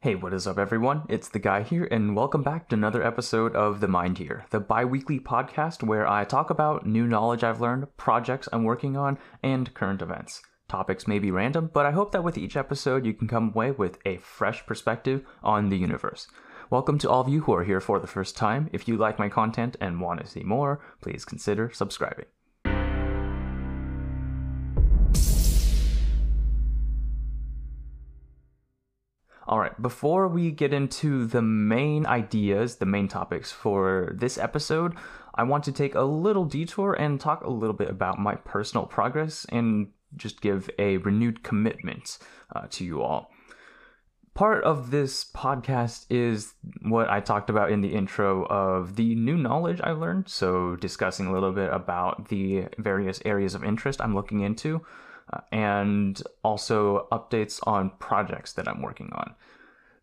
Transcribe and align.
Hey, 0.00 0.14
what 0.14 0.34
is 0.34 0.46
up, 0.46 0.58
everyone? 0.58 1.04
It's 1.08 1.30
the 1.30 1.38
guy 1.38 1.62
here, 1.62 1.88
and 1.90 2.14
welcome 2.14 2.42
back 2.42 2.68
to 2.68 2.76
another 2.76 3.02
episode 3.02 3.56
of 3.56 3.80
The 3.80 3.88
Mind 3.88 4.18
Here, 4.18 4.44
the 4.50 4.60
bi 4.60 4.84
weekly 4.84 5.18
podcast 5.18 5.82
where 5.82 6.06
I 6.06 6.24
talk 6.24 6.50
about 6.50 6.86
new 6.86 7.06
knowledge 7.06 7.42
I've 7.42 7.62
learned, 7.62 7.86
projects 7.96 8.46
I'm 8.52 8.64
working 8.64 8.94
on, 8.94 9.18
and 9.42 9.72
current 9.72 10.02
events. 10.02 10.42
Topics 10.68 11.08
may 11.08 11.18
be 11.18 11.30
random, 11.30 11.70
but 11.72 11.86
I 11.86 11.92
hope 11.92 12.12
that 12.12 12.22
with 12.22 12.36
each 12.36 12.58
episode 12.58 13.06
you 13.06 13.14
can 13.14 13.26
come 13.26 13.48
away 13.48 13.70
with 13.70 13.98
a 14.04 14.18
fresh 14.18 14.66
perspective 14.66 15.24
on 15.42 15.70
the 15.70 15.78
universe. 15.78 16.28
Welcome 16.68 16.98
to 16.98 17.08
all 17.08 17.22
of 17.22 17.30
you 17.30 17.40
who 17.40 17.54
are 17.54 17.64
here 17.64 17.80
for 17.80 17.98
the 17.98 18.06
first 18.06 18.36
time. 18.36 18.68
If 18.74 18.86
you 18.86 18.98
like 18.98 19.18
my 19.18 19.30
content 19.30 19.78
and 19.80 20.02
want 20.02 20.20
to 20.20 20.26
see 20.26 20.42
more, 20.42 20.78
please 21.00 21.24
consider 21.24 21.70
subscribing. 21.72 22.26
All 29.48 29.60
right, 29.60 29.80
before 29.80 30.26
we 30.26 30.50
get 30.50 30.74
into 30.74 31.24
the 31.24 31.42
main 31.42 32.04
ideas, 32.04 32.76
the 32.76 32.86
main 32.86 33.06
topics 33.06 33.52
for 33.52 34.12
this 34.18 34.38
episode, 34.38 34.96
I 35.36 35.44
want 35.44 35.62
to 35.64 35.72
take 35.72 35.94
a 35.94 36.02
little 36.02 36.44
detour 36.44 36.94
and 36.94 37.20
talk 37.20 37.44
a 37.44 37.50
little 37.50 37.76
bit 37.76 37.88
about 37.88 38.18
my 38.18 38.34
personal 38.34 38.86
progress 38.86 39.46
and 39.50 39.92
just 40.16 40.40
give 40.40 40.68
a 40.80 40.96
renewed 40.96 41.44
commitment 41.44 42.18
uh, 42.56 42.66
to 42.70 42.84
you 42.84 43.02
all. 43.02 43.30
Part 44.34 44.64
of 44.64 44.90
this 44.90 45.24
podcast 45.24 46.06
is 46.10 46.54
what 46.82 47.08
I 47.08 47.20
talked 47.20 47.48
about 47.48 47.70
in 47.70 47.82
the 47.82 47.94
intro 47.94 48.46
of 48.46 48.96
the 48.96 49.14
new 49.14 49.36
knowledge 49.36 49.80
I 49.80 49.92
learned. 49.92 50.28
So, 50.28 50.74
discussing 50.74 51.26
a 51.26 51.32
little 51.32 51.52
bit 51.52 51.72
about 51.72 52.28
the 52.30 52.64
various 52.78 53.20
areas 53.24 53.54
of 53.54 53.62
interest 53.62 54.00
I'm 54.02 54.14
looking 54.14 54.40
into 54.40 54.84
and 55.52 56.22
also 56.42 57.08
updates 57.12 57.60
on 57.66 57.90
projects 57.98 58.52
that 58.54 58.68
I'm 58.68 58.82
working 58.82 59.10
on. 59.12 59.34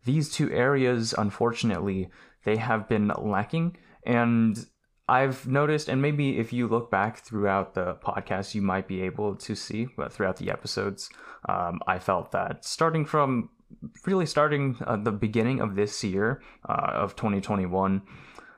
These 0.04 0.30
two 0.30 0.50
areas, 0.52 1.14
unfortunately, 1.16 2.10
they 2.44 2.56
have 2.56 2.88
been 2.88 3.10
lacking, 3.18 3.76
and 4.04 4.66
I've 5.08 5.46
noticed, 5.46 5.88
and 5.88 6.00
maybe 6.00 6.38
if 6.38 6.52
you 6.52 6.66
look 6.66 6.90
back 6.90 7.18
throughout 7.18 7.74
the 7.74 7.94
podcast, 7.94 8.54
you 8.54 8.62
might 8.62 8.88
be 8.88 9.02
able 9.02 9.34
to 9.36 9.54
see, 9.54 9.88
but 9.96 10.12
throughout 10.12 10.36
the 10.36 10.50
episodes, 10.50 11.10
um, 11.48 11.80
I 11.86 11.98
felt 11.98 12.32
that 12.32 12.64
starting 12.64 13.04
from 13.04 13.50
really 14.06 14.26
starting 14.26 14.76
uh, 14.86 14.96
the 14.96 15.12
beginning 15.12 15.60
of 15.60 15.74
this 15.74 16.02
year 16.04 16.42
uh, 16.68 16.90
of 16.92 17.16
2021, 17.16 18.02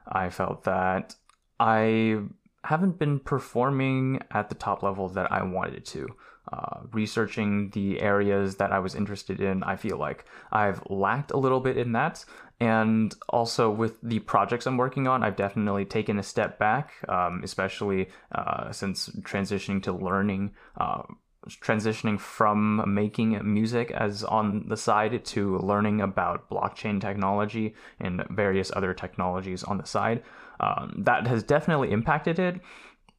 I 0.08 0.30
felt 0.30 0.64
that 0.64 1.14
I 1.58 2.18
haven't 2.64 2.98
been 2.98 3.18
performing 3.18 4.20
at 4.30 4.48
the 4.48 4.54
top 4.54 4.82
level 4.82 5.08
that 5.10 5.30
I 5.32 5.42
wanted 5.42 5.74
it 5.74 5.86
to. 5.86 6.08
Uh, 6.52 6.80
researching 6.92 7.70
the 7.70 8.00
areas 8.00 8.56
that 8.56 8.72
I 8.72 8.78
was 8.78 8.94
interested 8.94 9.40
in, 9.40 9.64
I 9.64 9.76
feel 9.76 9.98
like 9.98 10.24
I've 10.52 10.80
lacked 10.88 11.32
a 11.32 11.36
little 11.36 11.60
bit 11.60 11.76
in 11.76 11.92
that. 11.92 12.24
And 12.60 13.14
also 13.28 13.70
with 13.70 14.00
the 14.02 14.20
projects 14.20 14.66
I'm 14.66 14.76
working 14.76 15.06
on, 15.06 15.22
I've 15.22 15.36
definitely 15.36 15.84
taken 15.84 16.18
a 16.18 16.22
step 16.22 16.58
back, 16.58 16.92
um, 17.08 17.42
especially 17.44 18.08
uh, 18.32 18.72
since 18.72 19.08
transitioning 19.20 19.82
to 19.82 19.92
learning. 19.92 20.52
Uh, 20.76 21.02
transitioning 21.48 22.18
from 22.18 22.82
making 22.92 23.40
music 23.44 23.90
as 23.92 24.24
on 24.24 24.68
the 24.68 24.76
side 24.76 25.24
to 25.24 25.58
learning 25.58 26.00
about 26.00 26.50
blockchain 26.50 27.00
technology 27.00 27.74
and 28.00 28.24
various 28.30 28.72
other 28.74 28.92
technologies 28.92 29.62
on 29.62 29.78
the 29.78 29.86
side. 29.86 30.22
Um, 30.58 31.02
that 31.04 31.26
has 31.26 31.42
definitely 31.42 31.92
impacted 31.92 32.38
it 32.38 32.60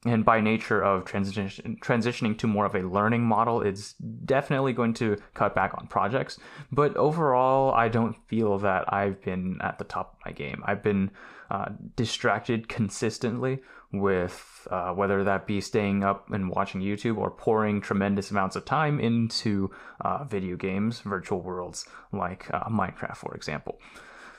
and 0.09 0.23
by 0.23 0.41
nature 0.41 0.81
of 0.83 1.05
transition, 1.05 1.77
transitioning 1.81 2.37
to 2.39 2.47
more 2.47 2.65
of 2.65 2.75
a 2.75 2.81
learning 2.81 3.23
model, 3.23 3.61
it's 3.61 3.93
definitely 3.93 4.73
going 4.73 4.93
to 4.95 5.17
cut 5.33 5.53
back 5.55 5.73
on 5.77 5.87
projects. 5.87 6.39
But 6.71 6.95
overall, 6.97 7.73
I 7.73 7.87
don't 7.87 8.15
feel 8.27 8.57
that 8.59 8.91
I've 8.93 9.21
been 9.21 9.59
at 9.61 9.77
the 9.77 9.83
top 9.85 10.13
of 10.13 10.25
my 10.25 10.31
game. 10.31 10.63
I've 10.65 10.83
been 10.83 11.11
uh, 11.49 11.69
distracted 11.95 12.67
consistently 12.67 13.59
with 13.91 14.67
uh, 14.69 14.91
whether 14.91 15.23
that 15.23 15.47
be 15.47 15.61
staying 15.61 16.03
up 16.03 16.29
and 16.31 16.49
watching 16.49 16.81
YouTube 16.81 17.17
or 17.17 17.31
pouring 17.31 17.79
tremendous 17.79 18.31
amounts 18.31 18.55
of 18.55 18.65
time 18.65 18.99
into 18.99 19.71
uh, 20.01 20.23
video 20.25 20.57
games, 20.57 20.99
virtual 20.99 21.41
worlds 21.41 21.85
like 22.11 22.47
uh, 22.53 22.65
Minecraft, 22.69 23.15
for 23.15 23.33
example. 23.33 23.79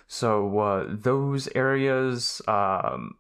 So 0.07 0.59
uh, 0.59 0.87
those 0.89 1.49
areas. 1.55 2.43
Um, 2.47 3.17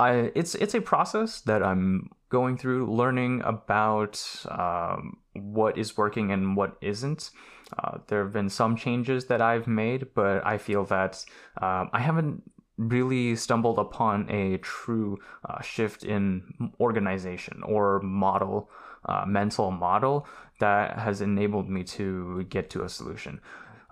I 0.00 0.32
it's 0.34 0.54
it's 0.54 0.74
a 0.74 0.80
process 0.80 1.42
that 1.42 1.62
I'm 1.62 2.10
going 2.30 2.56
through, 2.56 2.90
learning 2.90 3.42
about 3.44 4.24
um, 4.48 5.18
what 5.34 5.76
is 5.76 5.96
working 5.96 6.32
and 6.32 6.56
what 6.56 6.76
isn't. 6.80 7.30
Uh, 7.78 7.98
there 8.08 8.24
have 8.24 8.32
been 8.32 8.48
some 8.48 8.76
changes 8.76 9.26
that 9.26 9.40
I've 9.40 9.66
made, 9.66 10.08
but 10.14 10.44
I 10.46 10.58
feel 10.58 10.84
that 10.86 11.24
um, 11.60 11.90
I 11.92 12.00
haven't 12.00 12.42
really 12.78 13.36
stumbled 13.36 13.78
upon 13.78 14.28
a 14.30 14.56
true 14.58 15.18
uh, 15.48 15.60
shift 15.60 16.02
in 16.02 16.72
organization 16.80 17.62
or 17.64 18.00
model, 18.00 18.70
uh, 19.04 19.24
mental 19.26 19.70
model 19.70 20.26
that 20.60 20.98
has 20.98 21.20
enabled 21.20 21.68
me 21.68 21.84
to 21.84 22.44
get 22.48 22.70
to 22.70 22.84
a 22.84 22.88
solution. 22.88 23.40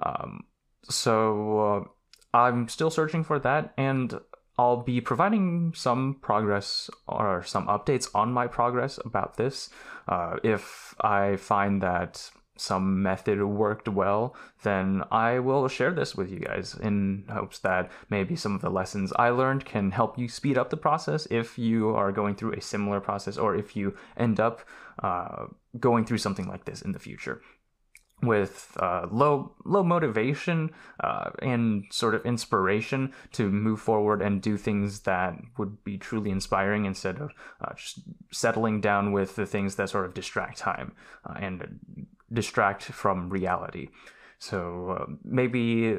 Um, 0.02 0.44
so 0.88 1.60
uh, 1.60 2.36
I'm 2.36 2.68
still 2.68 2.90
searching 2.90 3.24
for 3.24 3.38
that, 3.40 3.74
and 3.76 4.18
I'll 4.58 4.82
be 4.82 5.00
providing 5.00 5.72
some 5.74 6.16
progress 6.20 6.90
or 7.06 7.44
some 7.44 7.66
updates 7.68 8.08
on 8.14 8.32
my 8.32 8.48
progress 8.48 8.98
about 9.04 9.36
this. 9.36 9.70
Uh, 10.08 10.36
if 10.42 10.94
I 11.00 11.36
find 11.36 11.80
that 11.82 12.30
some 12.56 13.02
method 13.02 13.42
worked 13.42 13.88
well, 13.88 14.34
then 14.64 15.04
I 15.12 15.38
will 15.38 15.68
share 15.68 15.92
this 15.92 16.16
with 16.16 16.28
you 16.28 16.40
guys 16.40 16.74
in 16.74 17.24
hopes 17.30 17.60
that 17.60 17.90
maybe 18.10 18.34
some 18.34 18.56
of 18.56 18.60
the 18.60 18.70
lessons 18.70 19.12
I 19.16 19.30
learned 19.30 19.64
can 19.64 19.92
help 19.92 20.18
you 20.18 20.28
speed 20.28 20.58
up 20.58 20.70
the 20.70 20.76
process 20.76 21.26
if 21.30 21.56
you 21.56 21.90
are 21.90 22.10
going 22.10 22.34
through 22.34 22.54
a 22.54 22.60
similar 22.60 23.00
process 23.00 23.38
or 23.38 23.54
if 23.54 23.76
you 23.76 23.96
end 24.16 24.40
up 24.40 24.62
uh, 25.02 25.46
going 25.78 26.04
through 26.04 26.18
something 26.18 26.48
like 26.48 26.64
this 26.64 26.82
in 26.82 26.90
the 26.90 26.98
future 26.98 27.40
with 28.22 28.76
uh, 28.80 29.06
low 29.10 29.52
low 29.64 29.82
motivation 29.82 30.70
uh, 31.00 31.30
and 31.40 31.84
sort 31.90 32.14
of 32.14 32.24
inspiration 32.26 33.12
to 33.32 33.50
move 33.50 33.80
forward 33.80 34.20
and 34.20 34.42
do 34.42 34.56
things 34.56 35.00
that 35.00 35.34
would 35.56 35.82
be 35.84 35.96
truly 35.96 36.30
inspiring 36.30 36.84
instead 36.84 37.18
of 37.18 37.30
uh, 37.60 37.72
just 37.74 38.00
settling 38.32 38.80
down 38.80 39.12
with 39.12 39.36
the 39.36 39.46
things 39.46 39.76
that 39.76 39.88
sort 39.88 40.04
of 40.04 40.14
distract 40.14 40.58
time 40.58 40.92
uh, 41.28 41.34
and 41.38 41.78
distract 42.32 42.84
from 42.84 43.30
reality. 43.30 43.88
So 44.38 44.96
uh, 45.00 45.12
maybe 45.24 45.98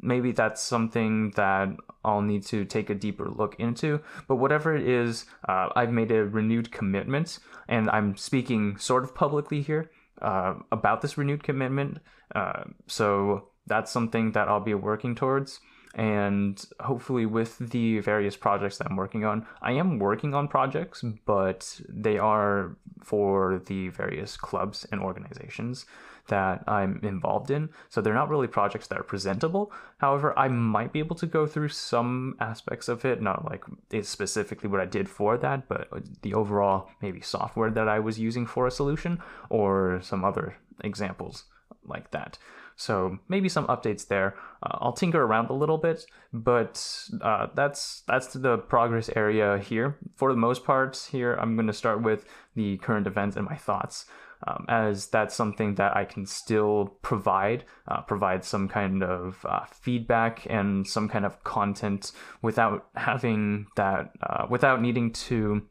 maybe 0.00 0.30
that's 0.30 0.62
something 0.62 1.32
that 1.32 1.68
I'll 2.04 2.22
need 2.22 2.44
to 2.46 2.64
take 2.64 2.90
a 2.90 2.94
deeper 2.94 3.28
look 3.28 3.56
into. 3.58 4.00
But 4.28 4.36
whatever 4.36 4.76
it 4.76 4.86
is, 4.86 5.24
uh, 5.48 5.70
I've 5.74 5.90
made 5.90 6.12
a 6.12 6.24
renewed 6.24 6.70
commitment, 6.70 7.40
and 7.66 7.90
I'm 7.90 8.16
speaking 8.16 8.76
sort 8.76 9.02
of 9.02 9.14
publicly 9.14 9.62
here 9.62 9.90
uh, 10.22 10.54
about 10.72 11.00
this 11.00 11.18
renewed 11.18 11.42
commitment. 11.42 11.98
Uh, 12.34 12.64
so 12.86 13.48
that's 13.66 13.90
something 13.90 14.32
that 14.32 14.48
I'll 14.48 14.60
be 14.60 14.74
working 14.74 15.14
towards. 15.14 15.60
And 15.94 16.62
hopefully, 16.80 17.24
with 17.24 17.58
the 17.58 18.00
various 18.00 18.36
projects 18.36 18.78
that 18.78 18.88
I'm 18.88 18.96
working 18.96 19.24
on, 19.24 19.46
I 19.62 19.72
am 19.72 19.98
working 19.98 20.34
on 20.34 20.48
projects, 20.48 21.02
but 21.24 21.80
they 21.88 22.18
are 22.18 22.76
for 23.02 23.62
the 23.64 23.88
various 23.88 24.36
clubs 24.36 24.86
and 24.92 25.00
organizations 25.00 25.86
that 26.28 26.64
I'm 26.66 27.00
involved 27.02 27.50
in. 27.50 27.70
So 27.88 28.00
they're 28.00 28.14
not 28.14 28.28
really 28.28 28.48
projects 28.48 28.88
that 28.88 28.98
are 28.98 29.04
presentable. 29.04 29.72
However, 29.98 30.36
I 30.38 30.48
might 30.48 30.92
be 30.92 30.98
able 30.98 31.16
to 31.16 31.26
go 31.26 31.46
through 31.46 31.68
some 31.68 32.36
aspects 32.40 32.88
of 32.88 33.04
it, 33.04 33.22
not 33.22 33.44
like 33.44 33.64
it's 33.90 34.08
specifically 34.08 34.68
what 34.68 34.80
I 34.80 34.86
did 34.86 35.08
for 35.08 35.38
that, 35.38 35.68
but 35.68 35.88
the 36.22 36.34
overall 36.34 36.90
maybe 37.00 37.20
software 37.20 37.70
that 37.70 37.88
I 37.88 38.00
was 38.00 38.18
using 38.18 38.46
for 38.46 38.66
a 38.66 38.70
solution 38.70 39.22
or 39.50 40.00
some 40.02 40.24
other 40.24 40.56
examples 40.82 41.44
like 41.84 42.10
that. 42.10 42.38
So 42.76 43.18
maybe 43.28 43.48
some 43.48 43.66
updates 43.68 44.06
there. 44.06 44.34
Uh, 44.62 44.78
I'll 44.80 44.92
tinker 44.92 45.22
around 45.22 45.48
a 45.48 45.54
little 45.54 45.78
bit, 45.78 46.04
but 46.32 46.86
uh, 47.22 47.48
that's 47.54 48.02
that's 48.06 48.34
the 48.34 48.58
progress 48.58 49.10
area 49.16 49.58
here. 49.58 49.98
For 50.14 50.30
the 50.30 50.38
most 50.38 50.64
part, 50.64 51.08
here 51.10 51.34
I'm 51.34 51.56
going 51.56 51.66
to 51.68 51.72
start 51.72 52.02
with 52.02 52.26
the 52.54 52.76
current 52.78 53.06
events 53.06 53.36
and 53.36 53.46
my 53.46 53.56
thoughts 53.56 54.06
um, 54.46 54.64
as 54.68 55.06
that's 55.06 55.34
something 55.34 55.76
that 55.76 55.96
I 55.96 56.04
can 56.04 56.26
still 56.26 56.96
provide, 57.02 57.64
uh, 57.88 58.02
provide 58.02 58.44
some 58.44 58.68
kind 58.68 59.02
of 59.02 59.44
uh, 59.48 59.64
feedback 59.66 60.46
and 60.48 60.86
some 60.86 61.08
kind 61.08 61.24
of 61.24 61.42
content 61.44 62.12
without 62.42 62.88
having 62.94 63.66
that, 63.76 64.10
uh, 64.22 64.46
without 64.48 64.82
needing 64.82 65.12
to, 65.12 65.62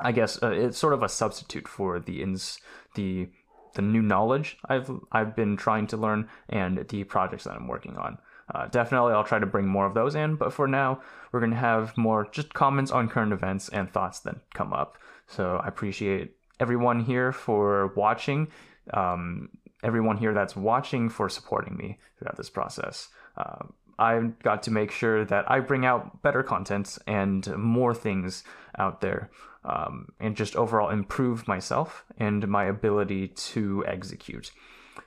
I 0.00 0.12
guess 0.12 0.42
uh, 0.42 0.50
it's 0.50 0.78
sort 0.78 0.94
of 0.94 1.02
a 1.02 1.08
substitute 1.08 1.68
for 1.68 2.00
the 2.00 2.22
ins 2.22 2.58
the 2.94 3.28
the 3.74 3.82
new 3.82 4.02
knowledge 4.02 4.56
I've 4.68 4.90
I've 5.12 5.36
been 5.36 5.56
trying 5.56 5.86
to 5.88 5.96
learn 5.96 6.28
and 6.48 6.86
the 6.88 7.04
projects 7.04 7.44
that 7.44 7.54
I'm 7.54 7.68
working 7.68 7.96
on. 7.96 8.18
Uh, 8.54 8.66
definitely, 8.66 9.12
I'll 9.12 9.24
try 9.24 9.38
to 9.38 9.46
bring 9.46 9.66
more 9.66 9.86
of 9.86 9.94
those 9.94 10.14
in, 10.14 10.36
but 10.36 10.52
for 10.52 10.68
now, 10.68 11.00
we're 11.32 11.40
going 11.40 11.52
to 11.52 11.56
have 11.56 11.96
more 11.96 12.28
just 12.30 12.52
comments 12.52 12.90
on 12.90 13.08
current 13.08 13.32
events 13.32 13.70
and 13.70 13.90
thoughts 13.90 14.20
that 14.20 14.36
come 14.52 14.72
up. 14.72 14.98
So 15.26 15.56
I 15.64 15.68
appreciate 15.68 16.36
everyone 16.60 17.00
here 17.00 17.32
for 17.32 17.92
watching. 17.96 18.48
Um, 18.92 19.48
everyone 19.82 20.18
here 20.18 20.34
that's 20.34 20.54
watching 20.54 21.08
for 21.08 21.28
supporting 21.28 21.76
me 21.76 21.98
throughout 22.18 22.36
this 22.36 22.50
process. 22.50 23.08
Uh, 23.36 23.64
I've 23.98 24.38
got 24.40 24.62
to 24.64 24.70
make 24.70 24.90
sure 24.90 25.24
that 25.24 25.50
I 25.50 25.60
bring 25.60 25.84
out 25.86 26.22
better 26.22 26.42
content 26.42 26.98
and 27.06 27.46
more 27.56 27.94
things 27.94 28.44
out 28.78 29.00
there, 29.00 29.30
um, 29.64 30.08
and 30.20 30.36
just 30.36 30.56
overall 30.56 30.90
improve 30.90 31.46
myself 31.48 32.04
and 32.18 32.46
my 32.48 32.64
ability 32.64 33.28
to 33.28 33.84
execute. 33.86 34.50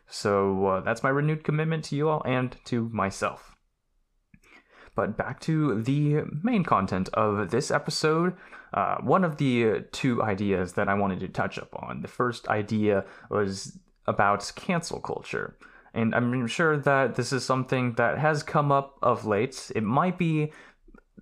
So 0.07 0.65
uh, 0.67 0.79
that's 0.81 1.03
my 1.03 1.09
renewed 1.09 1.43
commitment 1.43 1.83
to 1.85 1.95
you 1.95 2.09
all 2.09 2.21
and 2.25 2.55
to 2.65 2.89
myself. 2.89 3.55
But 4.95 5.15
back 5.15 5.39
to 5.41 5.81
the 5.83 6.23
main 6.43 6.63
content 6.63 7.09
of 7.13 7.51
this 7.51 7.69
episode. 7.69 8.35
Uh, 8.73 8.97
one 8.97 9.23
of 9.23 9.37
the 9.37 9.85
two 9.91 10.23
ideas 10.23 10.73
that 10.73 10.89
I 10.89 10.93
wanted 10.95 11.19
to 11.21 11.27
touch 11.27 11.59
up 11.59 11.75
on. 11.75 12.01
The 12.01 12.07
first 12.07 12.47
idea 12.47 13.05
was 13.29 13.77
about 14.07 14.51
cancel 14.55 14.99
culture. 14.99 15.57
And 15.93 16.13
I'm 16.13 16.47
sure 16.47 16.77
that 16.77 17.15
this 17.15 17.33
is 17.33 17.43
something 17.43 17.93
that 17.93 18.17
has 18.17 18.43
come 18.43 18.71
up 18.71 18.97
of 19.01 19.25
late. 19.25 19.71
It 19.75 19.83
might 19.83 20.17
be 20.17 20.51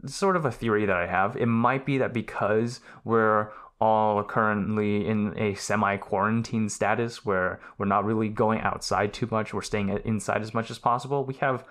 sort 0.06 0.36
of 0.36 0.46
a 0.46 0.52
theory 0.52 0.86
that 0.86 0.98
I 0.98 1.08
have. 1.08 1.36
It 1.36 1.48
might 1.48 1.86
be 1.86 1.98
that 1.98 2.14
because 2.14 2.82
we're 3.04 3.52
all 3.80 4.24
currently 4.24 5.06
in 5.06 5.38
a 5.38 5.54
semi 5.56 5.98
quarantine 5.98 6.70
status 6.70 7.26
where 7.26 7.60
we're 7.78 7.86
not 7.86 8.06
really 8.06 8.30
going 8.30 8.62
outside 8.62 9.14
too 9.14 9.28
much, 9.30 9.54
we're 9.54 9.62
staying 9.62 9.90
inside 10.06 10.42
as 10.42 10.54
much 10.54 10.72
as 10.72 10.80
possible, 10.80 11.26
we 11.26 11.34
have 11.36 11.66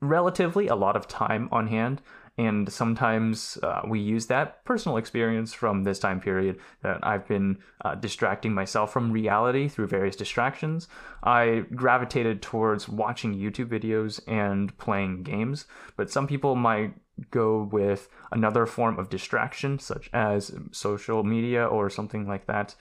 relatively 0.00 0.68
a 0.68 0.74
lot 0.74 0.96
of 0.96 1.08
time 1.08 1.48
on 1.50 1.68
hand 1.68 2.02
and 2.38 2.70
sometimes 2.70 3.56
uh, 3.62 3.80
we 3.88 3.98
use 3.98 4.26
that 4.26 4.62
personal 4.64 4.98
experience 4.98 5.54
from 5.54 5.84
this 5.84 5.98
time 5.98 6.20
period 6.20 6.58
that 6.82 6.98
I've 7.02 7.26
been 7.26 7.58
uh, 7.82 7.94
distracting 7.94 8.52
myself 8.52 8.92
from 8.92 9.10
reality 9.10 9.68
through 9.68 9.86
various 9.86 10.16
distractions. 10.16 10.86
I 11.22 11.64
gravitated 11.74 12.42
towards 12.42 12.88
watching 12.88 13.34
YouTube 13.34 13.68
videos 13.68 14.20
and 14.28 14.76
playing 14.76 15.22
games, 15.22 15.64
but 15.96 16.10
some 16.10 16.26
people 16.26 16.56
might 16.56 16.92
go 17.30 17.62
with 17.72 18.10
another 18.32 18.66
form 18.66 18.98
of 18.98 19.08
distraction, 19.08 19.78
such 19.78 20.10
as 20.12 20.54
social 20.72 21.24
media 21.24 21.64
or 21.64 21.88
something 21.88 22.28
like 22.28 22.46
that. 22.46 22.74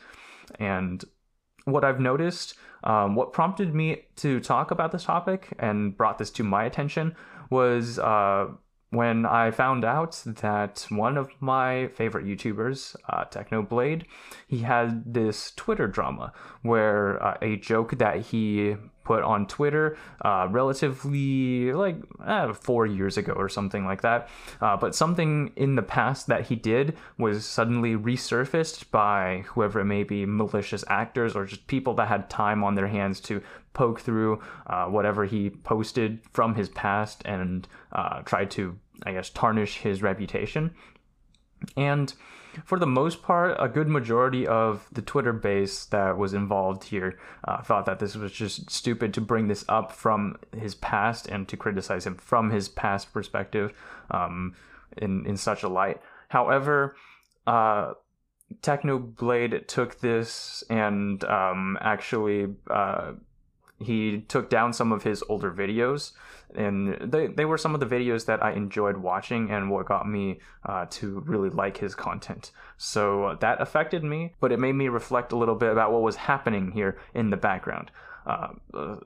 And 0.60 1.04
what 1.66 1.84
I've 1.84 2.00
noticed, 2.00 2.56
um, 2.84 3.16
what 3.16 3.34
prompted 3.34 3.74
me 3.74 4.06
to 4.18 4.40
talk 4.40 4.72
about 4.72 4.92
this 4.92 5.04
topic 5.04 5.54
and 5.60 5.96
brought 5.98 6.18
this 6.18 6.30
to 6.32 6.44
my 6.44 6.64
attention 6.64 7.16
was 7.50 8.00
uh, 8.00 8.48
when 8.92 9.26
I 9.26 9.52
found 9.52 9.84
out 9.84 10.22
that 10.26 10.86
one 10.90 11.18
of 11.18 11.30
my 11.40 11.88
favorite 11.90 12.26
YouTubers, 12.26 12.96
uh, 13.10 13.26
Technoblade, 13.26 14.04
he 14.48 14.60
had 14.60 15.14
this 15.14 15.52
Twitter 15.56 15.88
drama 15.88 16.32
where 16.62 17.22
uh, 17.22 17.38
a 17.42 17.58
joke 17.58 17.98
that 17.98 18.22
he 18.28 18.78
put 19.06 19.24
on 19.24 19.48
Twitter 19.48 19.98
uh, 20.22 20.48
relatively 20.50 21.72
like 21.72 21.96
uh, 22.20 22.52
four 22.52 22.86
years 22.86 23.18
ago 23.18 23.32
or 23.32 23.48
something 23.48 23.86
like 23.86 24.02
that. 24.02 24.28
Uh, 24.60 24.76
but 24.76 24.94
something 24.94 25.54
in 25.56 25.76
the 25.76 25.84
past 25.84 26.28
that 26.28 26.48
he 26.48 26.56
did 26.56 26.98
was 27.18 27.46
suddenly 27.46 27.96
resurfaced 27.96 28.92
by 28.92 29.46
whoever 29.48 29.80
it 29.80 29.86
may 29.86 30.04
be, 30.04 30.26
malicious 30.26 30.84
actors 30.90 31.36
or 31.36 31.46
just 31.46 31.66
people 31.68 31.94
that 31.94 32.10
had 32.10 32.30
time 32.30 32.64
on 32.64 32.76
their 32.76 32.88
hands 32.88 33.22
to 33.22 33.42
poke 33.74 34.02
through 34.02 34.42
uh, 34.68 34.86
whatever 34.86 35.26
he 35.26 35.50
posted 35.50 36.20
from 36.32 36.56
his 36.56 36.70
past 36.70 37.22
and 37.26 37.68
uh, 37.92 38.22
try 38.24 38.44
to, 38.46 38.78
I 39.04 39.14
guess, 39.14 39.30
tarnish 39.30 39.78
his 39.78 40.02
reputation. 40.02 40.74
And 41.78 42.14
for 42.64 42.80
the 42.80 42.88
most 42.88 43.22
part, 43.22 43.56
a 43.60 43.68
good 43.68 43.88
majority 43.88 44.48
of 44.48 44.88
the 44.92 45.02
Twitter 45.02 45.34
base 45.34 45.86
that 45.86 46.18
was 46.18 46.34
involved 46.34 46.86
here 46.86 47.20
uh, 47.48 47.62
thought 47.62 47.86
that 47.86 48.00
this 48.00 48.16
was 48.16 48.32
just 48.32 48.70
stupid 48.70 49.14
to 49.14 49.22
bring 49.22 49.48
this 49.48 49.66
up 49.68 49.92
from 49.92 50.38
his 50.58 50.76
past 50.76 51.28
and 51.28 51.48
to 51.48 51.58
criticize 51.58 52.06
him 52.06 52.16
from 52.16 52.52
his 52.52 52.70
past 52.70 53.14
perspective 53.14 53.74
um, 54.12 54.56
in, 54.98 55.26
in 55.26 55.38
such 55.38 55.64
a 55.64 55.68
light. 55.68 56.00
However, 56.30 56.96
uh, 57.46 57.94
Technoblade 58.62 59.68
took 59.68 60.00
this 60.00 60.64
and 60.70 61.24
um, 61.26 61.78
actually 61.82 62.56
uh, 62.70 63.14
he 63.80 64.22
took 64.28 64.50
down 64.50 64.74
some 64.74 64.92
of 64.92 65.04
his 65.04 65.24
older 65.28 65.52
videos 65.52 66.14
and 66.56 67.12
they, 67.12 67.28
they 67.28 67.44
were 67.44 67.58
some 67.58 67.74
of 67.74 67.82
the 67.82 67.86
videos 67.86 68.26
that 68.26 68.42
i 68.42 68.52
enjoyed 68.52 68.98
watching 68.98 69.52
and 69.52 69.70
what 69.70 69.86
got 69.86 70.08
me 70.08 70.40
uh, 70.66 70.86
to 70.90 71.20
really 71.26 71.50
like 71.50 71.78
his 71.78 71.96
content. 71.96 72.52
So 72.78 73.38
that 73.42 73.62
affected 73.62 74.04
me 74.04 74.34
but 74.40 74.52
it 74.52 74.60
made 74.60 74.74
me 74.74 74.88
reflect 74.88 75.32
a 75.32 75.38
little 75.38 75.56
bit 75.56 75.72
about 75.72 75.92
what 75.92 76.02
was 76.02 76.16
happening 76.16 76.72
here 76.72 76.98
in 77.14 77.30
the 77.30 77.38
background. 77.38 77.92
Uh, 78.26 78.48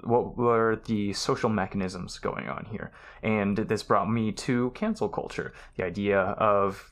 what 0.03 0.37
were 0.37 0.79
the 0.85 1.11
social 1.13 1.49
mechanisms 1.49 2.19
going 2.19 2.47
on 2.47 2.65
here? 2.71 2.91
And 3.21 3.57
this 3.57 3.83
brought 3.83 4.09
me 4.09 4.31
to 4.31 4.71
cancel 4.75 5.09
culture. 5.09 5.53
The 5.75 5.83
idea 5.83 6.19
of 6.19 6.91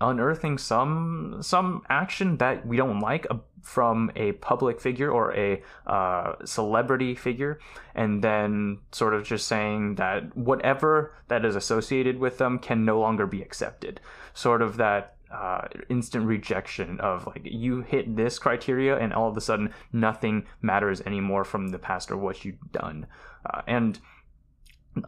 unearthing 0.00 0.58
some 0.58 1.38
some 1.40 1.82
action 1.88 2.36
that 2.38 2.66
we 2.66 2.76
don't 2.76 3.00
like 3.00 3.26
from 3.62 4.10
a 4.14 4.32
public 4.32 4.80
figure 4.80 5.10
or 5.10 5.34
a 5.34 5.62
uh, 5.86 6.34
celebrity 6.44 7.14
figure, 7.14 7.58
and 7.94 8.22
then 8.22 8.78
sort 8.92 9.14
of 9.14 9.24
just 9.24 9.48
saying 9.48 9.94
that 9.94 10.36
whatever 10.36 11.14
that 11.28 11.44
is 11.44 11.56
associated 11.56 12.18
with 12.18 12.38
them 12.38 12.58
can 12.58 12.84
no 12.84 13.00
longer 13.00 13.26
be 13.26 13.40
accepted. 13.40 14.00
Sort 14.34 14.60
of 14.60 14.76
that 14.76 15.16
uh, 15.32 15.66
instant 15.88 16.26
rejection 16.26 17.00
of 17.00 17.26
like 17.26 17.42
you 17.44 17.80
hit 17.80 18.14
this 18.16 18.38
criteria 18.38 18.96
and 18.98 19.12
all 19.12 19.28
of 19.28 19.36
a 19.36 19.40
sudden 19.40 19.72
nothing 19.92 20.46
matters 20.62 21.00
anymore 21.00 21.44
from 21.44 21.68
the 21.68 21.78
past 21.78 22.10
or 22.10 22.16
what 22.16 22.44
you've 22.44 22.72
done. 22.72 23.06
Uh, 23.46 23.62
and 23.66 23.98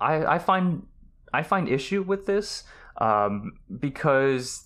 I, 0.01 0.25
I 0.25 0.39
find 0.39 0.87
I 1.33 1.43
find 1.43 1.69
issue 1.69 2.03
with 2.03 2.27
this 2.27 2.65
um, 2.99 3.59
because 3.81 4.65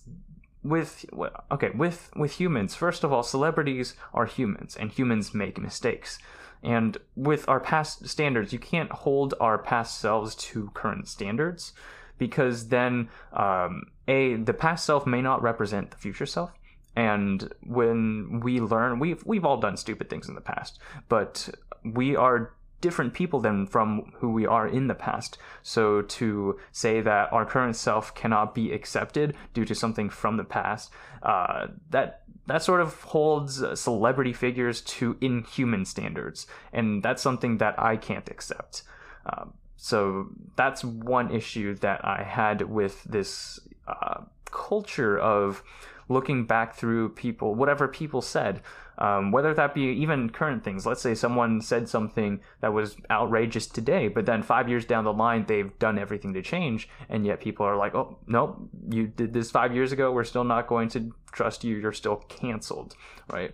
with 0.63 1.05
okay 1.51 1.71
with 1.73 2.11
with 2.15 2.33
humans 2.33 2.75
first 2.75 3.03
of 3.03 3.11
all 3.11 3.23
celebrities 3.23 3.95
are 4.13 4.27
humans 4.27 4.75
and 4.75 4.91
humans 4.91 5.33
make 5.33 5.59
mistakes. 5.59 6.19
And 6.63 6.99
with 7.15 7.49
our 7.49 7.59
past 7.59 8.07
standards 8.07 8.53
you 8.53 8.59
can't 8.59 8.91
hold 8.91 9.33
our 9.39 9.57
past 9.57 9.99
selves 9.99 10.35
to 10.35 10.69
current 10.73 11.07
standards 11.07 11.73
because 12.17 12.67
then 12.67 13.09
um, 13.33 13.85
a 14.07 14.35
the 14.35 14.53
past 14.53 14.85
self 14.85 15.07
may 15.07 15.21
not 15.21 15.41
represent 15.41 15.89
the 15.89 15.97
future 15.97 16.27
self 16.27 16.51
and 16.95 17.51
when 17.63 18.41
we 18.43 18.59
learn 18.59 18.99
we've 18.99 19.25
we've 19.25 19.45
all 19.45 19.57
done 19.57 19.77
stupid 19.77 20.09
things 20.09 20.27
in 20.27 20.35
the 20.35 20.41
past 20.41 20.77
but 21.09 21.49
we 21.83 22.15
are 22.15 22.53
different 22.81 23.13
people 23.13 23.39
than 23.39 23.65
from 23.67 24.11
who 24.17 24.31
we 24.31 24.45
are 24.45 24.67
in 24.67 24.87
the 24.87 24.95
past. 24.95 25.37
So 25.63 26.01
to 26.01 26.59
say 26.71 27.01
that 27.01 27.31
our 27.31 27.45
current 27.45 27.75
self 27.75 28.13
cannot 28.15 28.53
be 28.53 28.71
accepted 28.71 29.35
due 29.53 29.65
to 29.65 29.75
something 29.75 30.09
from 30.09 30.37
the 30.37 30.43
past, 30.43 30.91
uh, 31.23 31.67
that 31.89 32.23
that 32.47 32.63
sort 32.63 32.81
of 32.81 33.01
holds 33.03 33.63
celebrity 33.79 34.33
figures 34.33 34.81
to 34.81 35.15
inhuman 35.21 35.85
standards, 35.85 36.47
and 36.73 37.03
that's 37.03 37.21
something 37.21 37.59
that 37.59 37.79
I 37.79 37.95
can't 37.97 38.29
accept. 38.29 38.83
Um, 39.25 39.53
so 39.77 40.29
that's 40.55 40.83
one 40.83 41.31
issue 41.31 41.75
that 41.75 42.03
I 42.03 42.23
had 42.23 42.63
with 42.63 43.03
this 43.03 43.59
uh, 43.87 44.21
culture 44.45 45.17
of 45.17 45.63
looking 46.09 46.45
back 46.45 46.75
through 46.75 47.09
people, 47.09 47.55
whatever 47.55 47.87
people 47.87 48.21
said, 48.21 48.61
um, 49.01 49.31
whether 49.31 49.51
that 49.55 49.73
be 49.73 49.81
even 49.81 50.29
current 50.29 50.63
things. 50.63 50.85
Let's 50.85 51.01
say 51.01 51.15
someone 51.15 51.59
said 51.59 51.89
something 51.89 52.39
that 52.59 52.71
was 52.71 52.95
outrageous 53.09 53.65
today, 53.65 54.07
but 54.07 54.27
then 54.27 54.43
five 54.43 54.69
years 54.69 54.85
down 54.85 55.05
the 55.05 55.11
line, 55.11 55.45
they've 55.47 55.77
done 55.79 55.97
everything 55.97 56.35
to 56.35 56.43
change, 56.43 56.87
and 57.09 57.25
yet 57.25 57.41
people 57.41 57.65
are 57.65 57.75
like, 57.75 57.95
oh, 57.95 58.19
nope, 58.27 58.69
you 58.89 59.07
did 59.07 59.33
this 59.33 59.49
five 59.49 59.73
years 59.73 59.91
ago, 59.91 60.11
we're 60.11 60.23
still 60.23 60.43
not 60.43 60.67
going 60.67 60.87
to 60.89 61.11
trust 61.31 61.63
you, 61.63 61.77
you're 61.77 61.91
still 61.93 62.17
canceled, 62.29 62.95
right? 63.27 63.53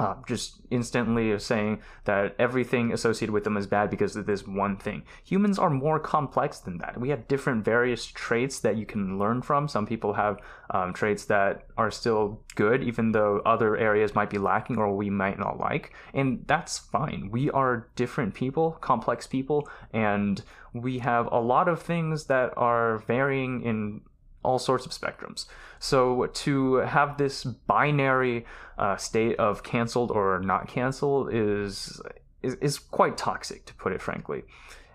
Uh, 0.00 0.16
just 0.26 0.60
instantly 0.70 1.38
saying 1.38 1.80
that 2.04 2.34
everything 2.38 2.92
associated 2.92 3.32
with 3.32 3.44
them 3.44 3.56
is 3.56 3.66
bad 3.66 3.90
because 3.90 4.16
of 4.16 4.26
this 4.26 4.46
one 4.46 4.76
thing. 4.76 5.04
Humans 5.24 5.58
are 5.58 5.70
more 5.70 6.00
complex 6.00 6.58
than 6.58 6.78
that. 6.78 7.00
We 7.00 7.10
have 7.10 7.28
different 7.28 7.64
various 7.64 8.04
traits 8.04 8.58
that 8.60 8.76
you 8.76 8.86
can 8.86 9.18
learn 9.18 9.40
from. 9.42 9.68
Some 9.68 9.86
people 9.86 10.14
have 10.14 10.38
um, 10.70 10.92
traits 10.94 11.26
that 11.26 11.66
are 11.76 11.92
still 11.92 12.42
good, 12.56 12.82
even 12.82 13.12
though 13.12 13.40
other 13.46 13.76
areas 13.76 14.14
might 14.14 14.30
be 14.30 14.38
lacking 14.38 14.78
or 14.78 14.96
we 14.96 15.10
might 15.10 15.38
not 15.38 15.60
like. 15.60 15.92
And 16.12 16.44
that's 16.46 16.78
fine. 16.78 17.28
We 17.30 17.50
are 17.50 17.88
different 17.94 18.34
people, 18.34 18.72
complex 18.80 19.28
people, 19.28 19.68
and 19.92 20.42
we 20.72 20.98
have 20.98 21.28
a 21.30 21.38
lot 21.38 21.68
of 21.68 21.80
things 21.80 22.24
that 22.24 22.52
are 22.56 22.98
varying 22.98 23.62
in 23.62 24.00
all 24.44 24.58
sorts 24.58 24.86
of 24.86 24.92
spectrums. 24.92 25.46
So 25.78 26.26
to 26.26 26.76
have 26.76 27.16
this 27.18 27.44
binary 27.44 28.46
uh, 28.78 28.96
state 28.96 29.36
of 29.38 29.62
canceled 29.62 30.10
or 30.10 30.40
not 30.40 30.68
canceled 30.68 31.32
is, 31.32 32.00
is 32.42 32.54
is 32.60 32.78
quite 32.78 33.16
toxic, 33.16 33.64
to 33.66 33.74
put 33.74 33.92
it 33.92 34.00
frankly. 34.02 34.42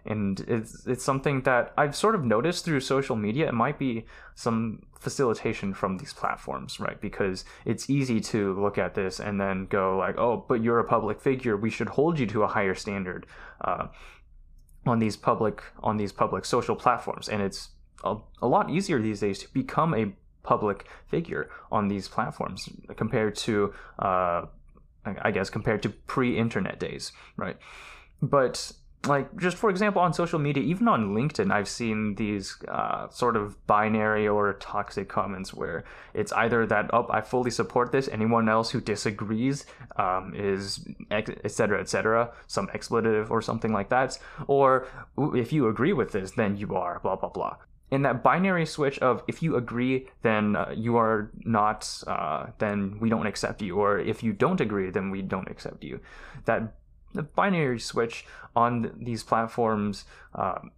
and 0.05 0.39
it's 0.47 0.87
it's 0.87 1.03
something 1.03 1.41
that 1.43 1.73
I've 1.77 1.95
sort 1.95 2.15
of 2.15 2.23
noticed 2.23 2.65
through 2.65 2.79
social 2.81 3.15
media. 3.15 3.47
It 3.47 3.53
might 3.53 3.77
be 3.77 4.05
some 4.35 4.83
facilitation 4.99 5.73
from 5.73 5.97
these 5.97 6.13
platforms, 6.13 6.79
right? 6.79 6.99
Because 6.99 7.45
it's 7.65 7.89
easy 7.89 8.19
to 8.21 8.59
look 8.59 8.77
at 8.77 8.95
this 8.95 9.19
and 9.19 9.39
then 9.39 9.67
go 9.67 9.97
like, 9.97 10.17
"Oh, 10.17 10.45
but 10.47 10.63
you're 10.63 10.79
a 10.79 10.83
public 10.95 11.21
figure. 11.21 11.55
We 11.57 11.69
should 11.69 11.89
hold 11.89 12.19
you 12.19 12.27
to 12.27 12.43
a 12.43 12.47
higher 12.47 12.75
standard." 12.75 13.25
Uh, 13.61 13.87
on 14.85 14.99
these 14.99 15.17
public 15.17 15.61
on 15.83 15.97
these 15.97 16.13
public 16.13 16.45
social 16.45 16.75
platforms 16.75 17.27
and 17.27 17.41
it's 17.41 17.69
a, 18.03 18.17
a 18.41 18.47
lot 18.47 18.69
easier 18.69 19.01
these 19.01 19.19
days 19.19 19.39
to 19.39 19.53
become 19.53 19.93
a 19.93 20.11
public 20.43 20.85
figure 21.07 21.49
on 21.71 21.87
these 21.87 22.07
platforms 22.07 22.69
compared 22.95 23.35
to 23.35 23.73
uh, 23.99 24.45
I 25.05 25.31
guess 25.31 25.49
compared 25.49 25.81
to 25.83 25.89
pre-internet 25.89 26.79
days, 26.79 27.11
right? 27.37 27.57
But 28.21 28.73
like 29.07 29.33
just 29.37 29.55
for 29.55 29.69
example 29.69 30.01
on 30.01 30.13
social 30.13 30.39
media 30.39 30.61
even 30.61 30.85
on 30.89 31.15
linkedin 31.15 31.51
i've 31.53 31.69
seen 31.69 32.15
these 32.15 32.57
uh, 32.67 33.07
sort 33.07 33.37
of 33.37 33.65
binary 33.65 34.27
or 34.27 34.53
toxic 34.55 35.07
comments 35.07 35.53
where 35.53 35.85
it's 36.13 36.33
either 36.33 36.65
that 36.65 36.89
oh 36.91 37.07
i 37.09 37.21
fully 37.21 37.49
support 37.49 37.93
this 37.93 38.09
anyone 38.09 38.49
else 38.49 38.71
who 38.71 38.81
disagrees 38.81 39.65
um, 39.95 40.33
is 40.35 40.85
etc 41.09 41.79
etc 41.79 42.29
some 42.47 42.69
expletive 42.73 43.31
or 43.31 43.41
something 43.41 43.71
like 43.71 43.87
that 43.87 44.19
or 44.47 44.85
if 45.33 45.53
you 45.53 45.69
agree 45.69 45.93
with 45.93 46.11
this 46.11 46.31
then 46.31 46.57
you 46.57 46.75
are 46.75 46.99
blah 46.99 47.15
blah 47.15 47.29
blah 47.29 47.55
in 47.91 48.03
that 48.03 48.23
binary 48.23 48.65
switch 48.65 48.99
of 48.99 49.23
if 49.27 49.41
you 49.41 49.55
agree 49.55 50.07
then 50.21 50.55
uh, 50.55 50.71
you 50.75 50.97
are 50.97 51.31
not 51.43 52.03
uh, 52.07 52.47
then 52.59 52.97
we 52.99 53.09
don't 53.09 53.25
accept 53.25 53.61
you 53.61 53.77
or 53.77 53.99
if 53.99 54.21
you 54.23 54.33
don't 54.33 54.61
agree 54.61 54.89
then 54.89 55.09
we 55.09 55.21
don't 55.21 55.49
accept 55.49 55.83
you. 55.83 55.99
That 56.45 56.75
the 57.13 57.23
binary 57.23 57.79
switch 57.79 58.25
on 58.55 58.91
these 58.99 59.23
platforms 59.23 60.05
um, 60.35 60.71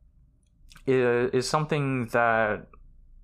is, 0.88 1.30
is 1.32 1.50
something 1.50 2.08
that 2.08 2.68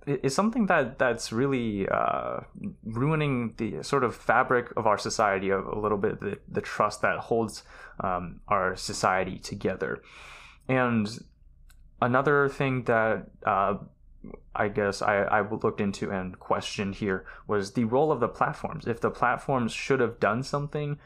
is 0.08 0.34
something 0.34 0.68
that 0.68 0.98
that's 0.98 1.34
really 1.34 1.88
uh, 1.90 2.40
ruining 2.84 3.54
the 3.58 3.84
sort 3.84 4.06
of 4.06 4.16
fabric 4.16 4.72
of 4.78 4.88
our 4.88 4.98
society 4.98 5.50
of 5.50 5.68
a 5.68 5.78
little 5.78 5.98
bit 5.98 6.20
the, 6.22 6.40
the 6.48 6.62
trust 6.62 7.02
that 7.02 7.20
holds 7.20 7.64
um, 8.00 8.40
our 8.48 8.76
society 8.76 9.38
together. 9.38 10.02
And 10.70 11.10
another 12.02 12.50
thing 12.50 12.84
that 12.84 13.30
uh, 13.46 13.76
I 14.56 14.68
guess 14.70 15.02
I, 15.02 15.24
I 15.24 15.42
looked 15.42 15.82
into 15.82 16.12
and 16.12 16.38
questioned 16.40 16.96
here 16.96 17.26
was 17.48 17.74
the 17.74 17.86
role 17.86 18.12
of 18.12 18.20
the 18.20 18.28
platforms. 18.28 18.88
If 18.88 19.02
the 19.02 19.12
platforms 19.12 19.72
should 19.72 20.00
have 20.00 20.20
done 20.20 20.44
something 20.44 21.00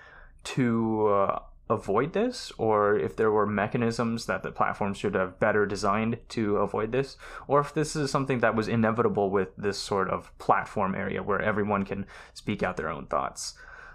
to 0.43 1.07
uh, 1.07 1.39
avoid 1.69 2.13
this, 2.13 2.51
or 2.57 2.97
if 2.97 3.15
there 3.15 3.31
were 3.31 3.45
mechanisms 3.45 4.25
that 4.25 4.43
the 4.43 4.51
platforms 4.51 4.97
should 4.97 5.15
have 5.15 5.39
better 5.39 5.65
designed 5.65 6.17
to 6.29 6.57
avoid 6.57 6.91
this, 6.91 7.17
or 7.47 7.59
if 7.59 7.73
this 7.73 7.95
is 7.95 8.09
something 8.11 8.39
that 8.39 8.55
was 8.55 8.67
inevitable 8.67 9.29
with 9.29 9.55
this 9.57 9.77
sort 9.77 10.09
of 10.09 10.37
platform 10.37 10.95
area 10.95 11.21
where 11.21 11.41
everyone 11.41 11.83
can 11.83 12.05
speak 12.33 12.63
out 12.63 12.77
their 12.77 12.89
own 12.89 13.05
thoughts. 13.05 13.53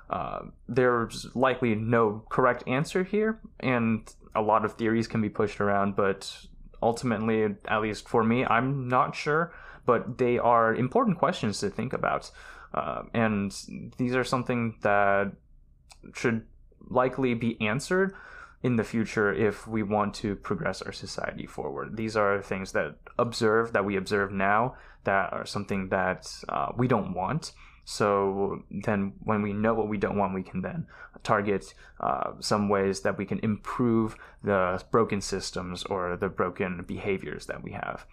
Uh, 0.08 0.42
there's 0.68 1.26
likely 1.34 1.74
no 1.74 2.22
correct 2.28 2.62
answer 2.68 3.02
here, 3.02 3.40
and 3.60 4.14
a 4.34 4.42
lot 4.42 4.64
of 4.64 4.74
theories 4.74 5.08
can 5.08 5.20
be 5.20 5.28
pushed 5.28 5.60
around, 5.60 5.96
but 5.96 6.46
ultimately, 6.90 7.38
at 7.66 7.80
least 7.82 8.08
for 8.08 8.22
me, 8.22 8.38
I'm 8.44 8.88
not 8.88 9.14
sure. 9.14 9.52
But 9.84 10.18
they 10.18 10.36
are 10.38 10.74
important 10.74 11.18
questions 11.18 11.60
to 11.60 11.70
think 11.70 11.92
about. 11.92 12.30
Uh, 12.74 13.02
and 13.14 13.52
these 13.98 14.14
are 14.14 14.24
something 14.24 14.60
that 14.82 15.32
should 16.14 16.42
likely 16.88 17.34
be 17.34 17.56
answered 17.60 18.14
in 18.62 18.76
the 18.76 18.84
future 18.84 19.32
if 19.32 19.66
we 19.68 19.82
want 19.82 20.14
to 20.22 20.34
progress 20.34 20.82
our 20.82 20.92
society 20.92 21.46
forward. 21.46 21.96
These 21.96 22.16
are 22.16 22.42
things 22.42 22.72
that 22.72 22.96
observe 23.18 23.72
that 23.72 23.84
we 23.84 23.96
observe 23.96 24.32
now 24.32 24.74
that 25.04 25.32
are 25.32 25.46
something 25.46 25.88
that 25.90 26.22
uh, 26.48 26.72
we 26.76 26.88
don't 26.88 27.12
want. 27.14 27.52
So 27.88 28.64
then, 28.68 29.12
when 29.22 29.42
we 29.42 29.52
know 29.52 29.72
what 29.72 29.88
we 29.88 29.96
don't 29.96 30.18
want, 30.18 30.34
we 30.34 30.42
can 30.42 30.60
then 30.60 30.88
target 31.22 31.72
uh, 32.00 32.32
some 32.40 32.68
ways 32.68 33.02
that 33.02 33.16
we 33.16 33.24
can 33.24 33.38
improve 33.44 34.16
the 34.42 34.82
broken 34.90 35.20
systems 35.20 35.84
or 35.84 36.16
the 36.16 36.28
broken 36.28 36.84
behaviors 36.86 37.46
that 37.46 37.62
we 37.62 37.70
have. 37.72 38.04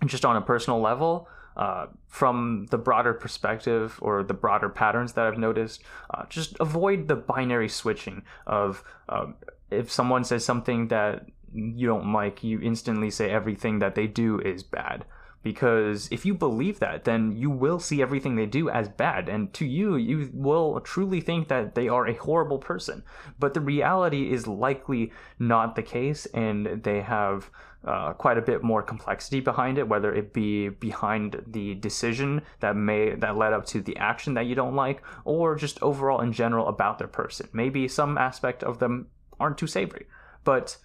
And 0.00 0.08
just 0.08 0.24
on 0.24 0.36
a 0.36 0.40
personal 0.40 0.80
level, 0.80 1.28
uh, 1.56 1.86
from 2.06 2.66
the 2.70 2.78
broader 2.78 3.12
perspective 3.12 3.98
or 4.00 4.22
the 4.22 4.34
broader 4.34 4.68
patterns 4.68 5.14
that 5.14 5.26
I've 5.26 5.38
noticed, 5.38 5.82
uh, 6.14 6.24
just 6.28 6.56
avoid 6.60 7.08
the 7.08 7.16
binary 7.16 7.68
switching 7.68 8.22
of 8.46 8.84
uh, 9.08 9.26
if 9.72 9.90
someone 9.90 10.22
says 10.22 10.44
something 10.44 10.88
that 10.88 11.26
you 11.52 11.88
don't 11.88 12.12
like, 12.12 12.44
you 12.44 12.60
instantly 12.60 13.10
say 13.10 13.30
everything 13.30 13.80
that 13.80 13.96
they 13.96 14.06
do 14.06 14.38
is 14.38 14.62
bad. 14.62 15.06
Because 15.46 16.08
if 16.10 16.26
you 16.26 16.34
believe 16.34 16.80
that, 16.80 17.04
then 17.04 17.30
you 17.30 17.50
will 17.50 17.78
see 17.78 18.02
everything 18.02 18.34
they 18.34 18.46
do 18.46 18.68
as 18.68 18.88
bad. 18.88 19.28
And 19.28 19.52
to 19.54 19.64
you, 19.64 19.94
you 19.94 20.28
will 20.34 20.80
truly 20.80 21.20
think 21.20 21.46
that 21.46 21.76
they 21.76 21.86
are 21.88 22.08
a 22.08 22.14
horrible 22.14 22.58
person. 22.58 23.04
But 23.38 23.54
the 23.54 23.60
reality 23.60 24.32
is 24.32 24.48
likely 24.48 25.12
not 25.38 25.76
the 25.76 25.84
case, 25.84 26.26
and 26.34 26.82
they 26.82 27.00
have 27.00 27.48
uh, 27.84 28.14
quite 28.14 28.38
a 28.38 28.42
bit 28.42 28.64
more 28.64 28.82
complexity 28.82 29.38
behind 29.38 29.78
it, 29.78 29.86
whether 29.86 30.12
it 30.12 30.32
be 30.32 30.68
behind 30.68 31.40
the 31.46 31.76
decision 31.76 32.42
that 32.58 32.74
may 32.74 33.14
that 33.14 33.36
led 33.36 33.52
up 33.52 33.66
to 33.66 33.80
the 33.80 33.96
action 33.98 34.34
that 34.34 34.46
you 34.46 34.56
don't 34.56 34.74
like, 34.74 35.00
or 35.24 35.54
just 35.54 35.80
overall 35.80 36.22
in 36.22 36.32
general 36.32 36.66
about 36.66 36.98
their 36.98 37.06
person. 37.06 37.48
Maybe 37.52 37.86
some 37.86 38.18
aspect 38.18 38.64
of 38.64 38.80
them 38.80 39.06
aren't 39.38 39.58
too 39.58 39.68
savory, 39.68 40.06
but 40.42 40.76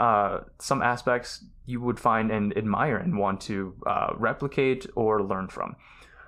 uh, 0.00 0.40
some 0.58 0.80
aspects 0.80 1.44
you 1.66 1.80
would 1.80 2.00
find 2.00 2.30
and 2.30 2.56
admire 2.56 2.96
and 2.96 3.18
want 3.18 3.40
to 3.42 3.74
uh, 3.86 4.12
replicate 4.16 4.86
or 4.96 5.22
learn 5.22 5.46
from. 5.46 5.76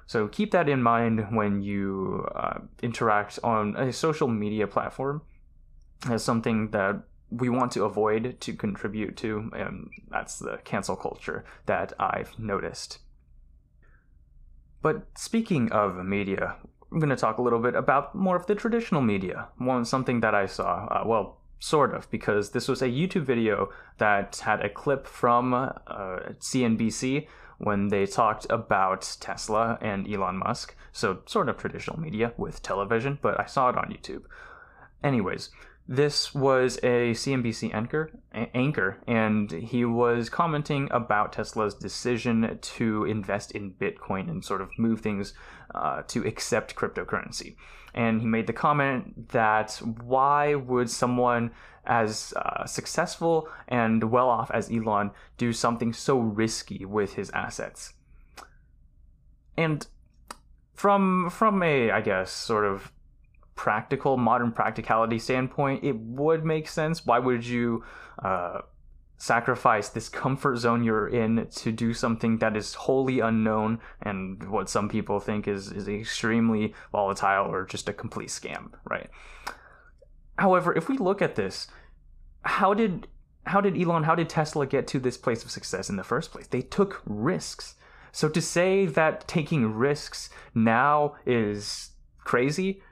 So 0.06 0.28
keep 0.28 0.50
that 0.50 0.68
in 0.68 0.82
mind 0.82 1.26
when 1.30 1.62
you 1.62 2.28
uh, 2.34 2.58
interact 2.82 3.38
on 3.42 3.74
a 3.76 3.90
social 3.92 4.28
media 4.28 4.66
platform 4.66 5.22
as 6.10 6.22
something 6.22 6.70
that 6.72 7.02
we 7.30 7.48
want 7.48 7.72
to 7.72 7.84
avoid 7.84 8.38
to 8.40 8.52
contribute 8.52 9.16
to, 9.16 9.50
and 9.54 9.88
that's 10.10 10.38
the 10.38 10.58
cancel 10.64 10.96
culture 10.96 11.44
that 11.64 11.94
I've 11.98 12.38
noticed. 12.38 12.98
But 14.82 15.06
speaking 15.16 15.72
of 15.72 16.04
media, 16.04 16.56
I'm 16.90 16.98
going 16.98 17.08
to 17.08 17.16
talk 17.16 17.38
a 17.38 17.42
little 17.42 17.60
bit 17.60 17.74
about 17.74 18.14
more 18.14 18.36
of 18.36 18.46
the 18.46 18.54
traditional 18.54 19.00
media. 19.00 19.48
One 19.56 19.86
something 19.86 20.20
that 20.20 20.34
I 20.34 20.44
saw, 20.44 20.86
uh, 20.90 21.04
well, 21.06 21.38
sort 21.62 21.94
of, 21.94 22.10
because 22.10 22.50
this 22.50 22.66
was 22.66 22.82
a 22.82 22.88
YouTube 22.88 23.22
video 23.22 23.70
that 23.98 24.42
had 24.44 24.64
a 24.64 24.68
clip 24.68 25.06
from 25.06 25.54
uh, 25.54 25.70
CNBC 26.40 27.28
when 27.58 27.86
they 27.86 28.04
talked 28.04 28.48
about 28.50 29.16
Tesla 29.20 29.78
and 29.80 30.12
Elon 30.12 30.38
Musk. 30.38 30.74
So, 30.90 31.20
sort 31.24 31.48
of 31.48 31.56
traditional 31.56 32.00
media 32.00 32.32
with 32.36 32.62
television, 32.62 33.20
but 33.22 33.38
I 33.38 33.46
saw 33.46 33.68
it 33.68 33.78
on 33.78 33.96
YouTube. 33.96 34.24
Anyways, 35.04 35.50
this 35.88 36.32
was 36.32 36.78
a 36.78 37.12
CNBC 37.12 37.74
anchor, 37.74 38.10
anchor, 38.32 38.98
and 39.06 39.50
he 39.50 39.84
was 39.84 40.28
commenting 40.28 40.88
about 40.92 41.32
Tesla's 41.32 41.74
decision 41.74 42.58
to 42.62 43.04
invest 43.04 43.50
in 43.52 43.74
Bitcoin 43.74 44.30
and 44.30 44.44
sort 44.44 44.60
of 44.60 44.70
move 44.78 45.00
things 45.00 45.34
uh, 45.74 46.02
to 46.08 46.24
accept 46.26 46.76
cryptocurrency. 46.76 47.56
And 47.94 48.20
he 48.20 48.26
made 48.26 48.46
the 48.46 48.52
comment 48.52 49.30
that 49.30 49.82
why 50.04 50.54
would 50.54 50.88
someone 50.88 51.50
as 51.84 52.32
uh, 52.36 52.64
successful 52.64 53.48
and 53.66 54.04
well 54.04 54.28
off 54.28 54.50
as 54.52 54.70
Elon 54.70 55.10
do 55.36 55.52
something 55.52 55.92
so 55.92 56.18
risky 56.18 56.84
with 56.84 57.14
his 57.14 57.28
assets? 57.30 57.92
And 59.56 59.86
from 60.74 61.28
from 61.28 61.62
a 61.62 61.90
I 61.90 62.00
guess 62.00 62.30
sort 62.30 62.64
of 62.64 62.90
practical, 63.54 64.16
modern 64.16 64.52
practicality 64.52 65.18
standpoint, 65.18 65.84
it 65.84 65.96
would 65.96 66.44
make 66.44 66.68
sense. 66.68 67.04
Why 67.06 67.18
would 67.18 67.44
you 67.44 67.84
uh, 68.22 68.62
sacrifice 69.16 69.88
this 69.88 70.08
comfort 70.08 70.56
zone 70.56 70.82
you're 70.82 71.06
in 71.06 71.46
to 71.46 71.70
do 71.70 71.94
something 71.94 72.38
that 72.38 72.56
is 72.56 72.74
wholly 72.74 73.20
unknown 73.20 73.78
and 74.00 74.50
what 74.50 74.68
some 74.68 74.88
people 74.88 75.20
think 75.20 75.46
is, 75.46 75.70
is 75.70 75.86
extremely 75.88 76.74
volatile 76.90 77.46
or 77.46 77.64
just 77.64 77.88
a 77.88 77.92
complete 77.92 78.28
scam, 78.28 78.72
right? 78.84 79.08
However, 80.38 80.74
if 80.74 80.88
we 80.88 80.98
look 80.98 81.22
at 81.22 81.36
this, 81.36 81.68
how 82.42 82.74
did 82.74 83.06
how 83.44 83.60
did 83.60 83.80
Elon, 83.80 84.04
how 84.04 84.14
did 84.14 84.28
Tesla 84.28 84.66
get 84.66 84.86
to 84.88 85.00
this 85.00 85.16
place 85.16 85.44
of 85.44 85.50
success 85.50 85.90
in 85.90 85.96
the 85.96 86.04
first 86.04 86.30
place? 86.30 86.46
They 86.46 86.62
took 86.62 87.02
risks. 87.04 87.74
So 88.12 88.28
to 88.28 88.40
say 88.40 88.86
that 88.86 89.26
taking 89.26 89.72
risks 89.72 90.30
now 90.54 91.16
is 91.26 91.90
crazy 92.18 92.82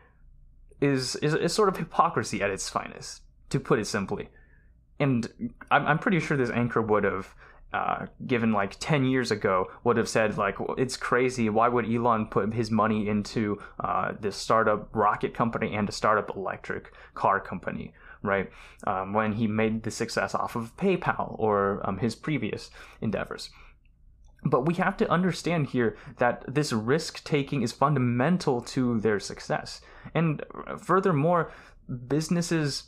is, 0.81 1.17
is, 1.17 1.53
sort 1.53 1.69
of 1.69 1.77
hypocrisy 1.77 2.43
at 2.43 2.51
its 2.51 2.69
finest, 2.69 3.23
to 3.51 3.61
put 3.61 3.79
it 3.79 3.87
simply. 3.87 4.29
And 4.99 5.53
I'm, 5.71 5.87
I'm 5.87 5.99
pretty 5.99 6.21
sure 6.21 6.37
this 6.37 6.51
anchor 6.51 6.83
would 6.83 7.05
have, 7.05 7.35
uh, 7.73 8.07
given 8.27 8.53
like 8.53 8.77
10 8.81 9.05
years 9.05 9.31
ago, 9.31 9.71
would 9.85 9.97
have 9.97 10.09
said, 10.09 10.37
like, 10.37 10.57
it's 10.77 10.97
crazy. 10.97 11.49
Why 11.49 11.69
would 11.69 11.91
Elon 11.91 12.27
put 12.27 12.53
his 12.53 12.71
money 12.71 13.09
into 13.09 13.63
uh, 13.79 14.13
this 14.21 14.37
startup 14.37 14.89
rocket 14.95 15.35
company 15.35 15.75
and 15.75 15.89
a 15.89 15.93
startup 15.93 16.37
electric 16.37 16.93
car 17.15 17.41
company? 17.41 17.95
right? 18.23 18.51
Um, 18.87 19.13
when 19.13 19.33
he 19.33 19.47
made 19.47 19.83
the 19.83 19.91
success 19.91 20.35
off 20.35 20.57
of 20.57 20.77
PayPal 20.77 21.37
or 21.39 21.81
um, 21.85 21.99
his 21.99 22.15
previous 22.15 22.71
endeavors. 23.01 23.51
But 24.45 24.67
we 24.67 24.75
have 24.75 24.97
to 24.99 25.11
understand 25.11 25.69
here 25.69 25.97
that 26.19 26.45
this 26.47 26.73
risk 26.73 27.25
taking 27.25 27.63
is 27.63 27.73
fundamental 27.73 28.63
to 28.63 28.99
their 29.01 29.21
success. 29.21 29.81
And 30.15 30.43
furthermore, 30.79 31.53
businesses 32.09 32.85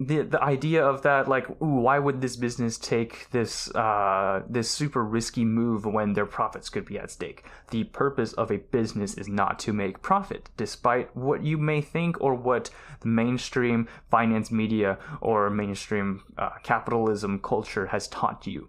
the 0.00 0.22
the 0.22 0.42
idea 0.42 0.84
of 0.84 1.02
that 1.02 1.28
like 1.28 1.48
ooh 1.62 1.80
why 1.80 2.00
would 2.00 2.20
this 2.20 2.34
business 2.34 2.76
take 2.78 3.30
this 3.30 3.72
uh 3.76 4.42
this 4.48 4.68
super 4.68 5.04
risky 5.04 5.44
move 5.44 5.84
when 5.86 6.14
their 6.14 6.26
profits 6.26 6.68
could 6.68 6.84
be 6.84 6.98
at 6.98 7.10
stake 7.12 7.44
the 7.70 7.84
purpose 7.84 8.32
of 8.32 8.50
a 8.50 8.56
business 8.56 9.14
is 9.14 9.28
not 9.28 9.56
to 9.56 9.72
make 9.72 10.02
profit 10.02 10.50
despite 10.56 11.14
what 11.16 11.44
you 11.44 11.56
may 11.56 11.80
think 11.80 12.20
or 12.20 12.34
what 12.34 12.70
the 13.00 13.08
mainstream 13.08 13.88
finance 14.10 14.50
media 14.50 14.98
or 15.20 15.48
mainstream 15.48 16.24
uh, 16.38 16.50
capitalism 16.64 17.38
culture 17.38 17.86
has 17.86 18.08
taught 18.08 18.48
you 18.48 18.68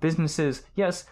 businesses 0.00 0.64
yes 0.74 1.04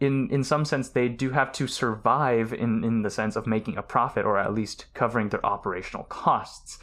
in 0.00 0.30
in 0.30 0.44
some 0.44 0.64
sense 0.64 0.88
they 0.88 1.08
do 1.08 1.30
have 1.30 1.52
to 1.52 1.66
survive 1.66 2.52
in 2.52 2.84
in 2.84 3.02
the 3.02 3.10
sense 3.10 3.36
of 3.36 3.46
making 3.46 3.76
a 3.76 3.82
profit 3.82 4.24
or 4.24 4.38
at 4.38 4.54
least 4.54 4.86
covering 4.94 5.28
their 5.28 5.44
operational 5.44 6.04
costs 6.04 6.78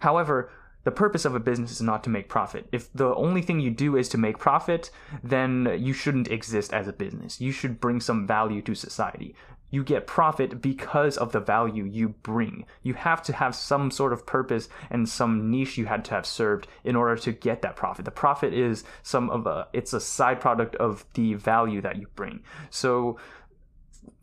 however 0.00 0.50
the 0.84 0.90
purpose 0.90 1.24
of 1.24 1.34
a 1.34 1.40
business 1.40 1.72
is 1.72 1.82
not 1.82 2.04
to 2.04 2.10
make 2.10 2.28
profit. 2.28 2.68
If 2.70 2.92
the 2.92 3.14
only 3.14 3.40
thing 3.40 3.58
you 3.58 3.70
do 3.70 3.96
is 3.96 4.08
to 4.10 4.18
make 4.18 4.38
profit, 4.38 4.90
then 5.22 5.76
you 5.78 5.94
shouldn't 5.94 6.30
exist 6.30 6.72
as 6.72 6.86
a 6.86 6.92
business. 6.92 7.40
You 7.40 7.52
should 7.52 7.80
bring 7.80 8.00
some 8.00 8.26
value 8.26 8.60
to 8.62 8.74
society. 8.74 9.34
You 9.74 9.82
get 9.82 10.06
profit 10.06 10.62
because 10.62 11.16
of 11.16 11.32
the 11.32 11.40
value 11.40 11.84
you 11.84 12.10
bring. 12.10 12.64
You 12.82 12.94
have 12.94 13.22
to 13.24 13.32
have 13.32 13.56
some 13.56 13.90
sort 13.90 14.12
of 14.12 14.24
purpose 14.24 14.68
and 14.88 15.08
some 15.08 15.50
niche 15.50 15.76
you 15.76 15.86
had 15.86 16.04
to 16.04 16.10
have 16.12 16.26
served 16.26 16.68
in 16.84 16.94
order 16.94 17.16
to 17.16 17.32
get 17.32 17.62
that 17.62 17.74
profit. 17.74 18.04
The 18.04 18.12
profit 18.12 18.54
is 18.54 18.84
some 19.02 19.30
of 19.30 19.48
a 19.48 19.66
it's 19.72 19.92
a 19.92 20.00
side 20.00 20.40
product 20.40 20.76
of 20.76 21.04
the 21.14 21.34
value 21.34 21.80
that 21.80 21.96
you 21.96 22.06
bring. 22.14 22.44
So 22.70 23.18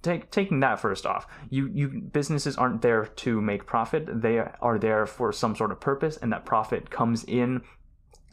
take, 0.02 0.32
taking 0.32 0.62
that 0.62 0.80
first 0.80 1.06
off, 1.06 1.28
you, 1.50 1.68
you 1.68 1.90
businesses 1.90 2.56
aren't 2.58 2.82
there 2.82 3.06
to 3.06 3.42
make 3.42 3.66
profit. 3.66 4.22
They 4.22 4.40
are 4.40 4.80
there 4.80 5.06
for 5.06 5.34
some 5.34 5.56
sort 5.56 5.72
of 5.72 5.82
purpose, 5.82 6.16
and 6.16 6.32
that 6.32 6.46
profit 6.46 6.90
comes 6.90 7.24
in 7.26 7.62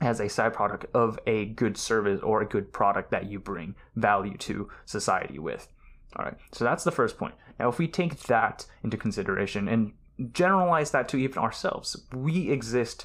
as 0.00 0.20
a 0.20 0.28
side 0.28 0.54
product 0.54 0.86
of 0.94 1.18
a 1.26 1.46
good 1.46 1.76
service 1.76 2.20
or 2.22 2.40
a 2.40 2.46
good 2.46 2.72
product 2.72 3.10
that 3.10 3.26
you 3.26 3.40
bring 3.40 3.74
value 3.96 4.36
to 4.36 4.68
society 4.84 5.38
with. 5.38 5.68
All 6.16 6.24
right, 6.24 6.38
so 6.52 6.64
that's 6.64 6.84
the 6.84 6.90
first 6.90 7.18
point. 7.18 7.34
Now, 7.58 7.68
if 7.68 7.78
we 7.78 7.88
take 7.88 8.20
that 8.24 8.66
into 8.82 8.96
consideration 8.96 9.68
and 9.68 9.92
generalize 10.32 10.90
that 10.92 11.08
to 11.10 11.16
even 11.16 11.38
ourselves, 11.38 11.96
we 12.12 12.50
exist 12.50 13.04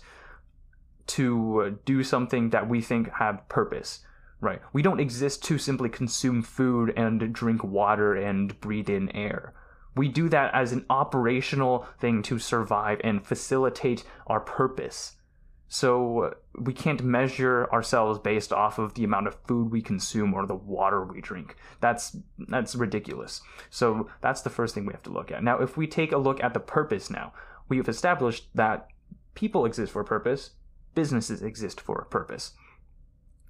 to 1.05 1.61
uh, 1.61 1.71
do 1.85 2.03
something 2.03 2.51
that 2.51 2.69
we 2.69 2.81
think 2.81 3.11
have 3.13 3.47
purpose 3.49 3.99
Right. 4.43 4.59
We 4.73 4.81
don't 4.81 4.99
exist 4.99 5.41
to 5.45 5.57
simply 5.57 5.87
consume 5.87 6.41
food 6.41 6.91
and 6.97 7.31
drink 7.31 7.63
water 7.63 8.13
and 8.13 8.59
breathe 8.59 8.89
in 8.89 9.07
air. 9.15 9.53
We 9.95 10.09
do 10.09 10.27
that 10.29 10.53
as 10.53 10.73
an 10.73 10.85
operational 10.89 11.87
thing 11.97 12.23
to 12.23 12.39
survive 12.39 12.99
and 13.05 13.25
facilitate 13.25 14.03
our 14.27 14.41
purpose. 14.41 15.13
So 15.73 16.35
we 16.55 16.71
can't 16.71 17.03
measure 17.03 17.67
ourselves 17.73 18.19
based 18.19 18.53
off 18.53 18.77
of 18.77 18.93
the 18.93 19.03
amount 19.03 19.25
of 19.25 19.39
food 19.47 19.71
we 19.71 19.81
consume 19.81 20.31
or 20.35 20.45
the 20.45 20.53
water 20.53 21.03
we 21.03 21.19
drink. 21.19 21.55
That's 21.81 22.15
that's 22.37 22.75
ridiculous. 22.75 23.41
So 23.71 24.07
that's 24.21 24.41
the 24.41 24.51
first 24.51 24.75
thing 24.75 24.85
we 24.85 24.93
have 24.93 25.01
to 25.01 25.09
look 25.09 25.31
at. 25.31 25.43
Now, 25.43 25.57
if 25.57 25.75
we 25.75 25.87
take 25.87 26.11
a 26.11 26.19
look 26.19 26.43
at 26.43 26.53
the 26.53 26.59
purpose 26.59 27.09
now, 27.09 27.33
we've 27.69 27.89
established 27.89 28.49
that 28.53 28.87
people 29.33 29.65
exist 29.65 29.91
for 29.91 30.01
a 30.01 30.05
purpose, 30.05 30.51
businesses 30.93 31.41
exist 31.41 31.81
for 31.81 31.97
a 31.97 32.05
purpose. 32.05 32.51